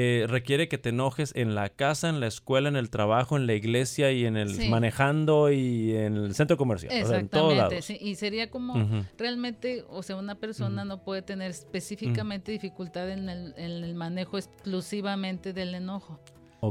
eh, 0.00 0.26
requiere 0.28 0.68
que 0.68 0.78
te 0.78 0.90
enojes 0.90 1.32
en 1.34 1.56
la 1.56 1.70
casa, 1.70 2.08
en 2.08 2.20
la 2.20 2.28
escuela, 2.28 2.68
en 2.68 2.76
el 2.76 2.88
trabajo, 2.88 3.36
en 3.36 3.48
la 3.48 3.54
iglesia 3.54 4.12
y 4.12 4.26
en 4.26 4.36
el 4.36 4.68
manejando 4.70 5.50
y 5.50 5.96
en 5.96 6.16
el 6.16 6.36
centro 6.36 6.56
comercial. 6.56 6.92
Exactamente, 6.92 7.82
sí. 7.82 7.98
Y 8.00 8.14
sería 8.14 8.48
como 8.48 8.76
realmente, 9.16 9.84
o 9.88 10.04
sea, 10.04 10.14
una 10.14 10.36
persona 10.36 10.84
no 10.84 11.02
puede 11.02 11.22
tener 11.22 11.50
específicamente 11.50 12.52
dificultad 12.52 13.10
en 13.10 13.28
el, 13.28 13.54
en 13.56 13.82
el, 13.82 13.94
manejo 13.96 14.38
exclusivamente 14.38 15.52
del 15.52 15.74
enojo. 15.74 16.20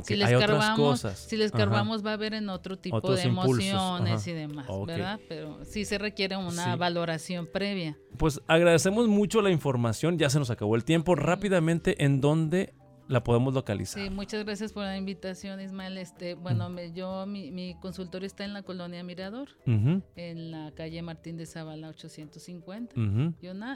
Si 0.06 0.16
les 0.16 0.30
cargamos, 0.30 1.02
Si 1.02 1.36
les 1.36 1.52
cargamos 1.52 2.06
va 2.06 2.12
a 2.12 2.14
haber 2.14 2.34
en 2.34 2.48
otro 2.48 2.78
tipo 2.78 3.14
de 3.14 3.24
emociones 3.24 4.26
y 4.26 4.32
demás, 4.32 4.68
¿verdad? 4.86 5.20
Pero 5.28 5.66
sí 5.66 5.84
se 5.84 5.98
requiere 5.98 6.38
una 6.38 6.78
valoración 6.78 7.46
previa. 7.46 7.98
Pues 8.16 8.42
agradecemos 8.48 9.10
mucho 9.10 9.42
la 9.42 9.52
información, 9.52 10.18
ya 10.18 10.30
se 10.30 10.40
nos 10.40 10.50
acabó 10.50 10.78
el 10.78 10.86
tiempo. 10.86 11.16
Rápidamente, 11.16 12.06
¿en 12.06 12.22
dónde 12.22 12.74
la 13.08 13.24
podemos 13.24 13.54
localizar? 13.54 14.04
Sí, 14.04 14.10
muchas 14.10 14.44
gracias 14.44 14.74
por 14.74 14.84
la 14.84 14.98
invitación, 14.98 15.62
Ismael. 15.62 15.98
Este, 15.98 16.36
bueno, 16.36 16.70
me, 16.70 16.92
yo 16.92 17.26
mi, 17.26 17.52
mi, 17.52 17.76
consultorio 17.80 18.26
está 18.28 18.46
en 18.46 18.54
la 18.54 18.64
colonia 18.64 19.04
Mirador, 19.04 19.50
en 19.66 20.52
la 20.52 20.72
calle 20.76 21.02
Martín 21.02 21.38
de 21.38 21.46
Zavala 21.46 21.90
850, 21.90 22.96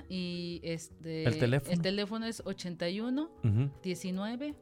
y 0.09 0.59
este 0.63 1.25
el 1.25 1.37
teléfono, 1.37 1.71
el 1.71 1.81
teléfono 1.81 2.25
es 2.25 2.41
81 2.45 3.29
19 3.83 4.55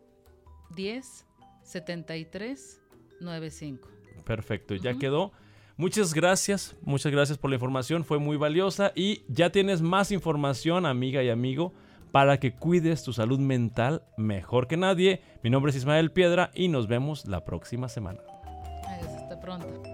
10 0.75 1.25
73 1.63 2.82
95. 3.21 3.89
Perfecto, 4.25 4.75
ya 4.75 4.93
quedó. 4.95 5.32
Muchas 5.79 6.13
gracias, 6.13 6.75
muchas 6.82 7.10
gracias 7.10 7.38
por 7.38 7.49
la 7.49 7.55
información, 7.55 8.03
fue 8.03 8.19
muy 8.19 8.36
valiosa 8.36 8.91
y 8.95 9.23
ya 9.29 9.49
tienes 9.49 9.82
más 9.82 10.12
información, 10.12 10.86
amiga 10.86 11.23
y 11.23 11.29
amigo, 11.29 11.73
para 12.12 12.39
que 12.39 12.54
cuides 12.54 13.04
tu 13.04 13.13
salud 13.13 13.39
mental 13.39 14.04
mejor 14.17 14.67
que 14.67 14.78
nadie. 14.78 15.22
Mi 15.43 15.50
nombre 15.50 15.72
es 15.72 15.78
Ismael 15.78 16.12
Piedra 16.12 16.52
y 16.54 16.67
nos 16.67 16.88
vemos 16.88 17.26
la 17.28 17.45
próxima 17.45 17.89
semana. 17.89 18.19
hasta 18.86 19.39
pronto. 19.39 19.88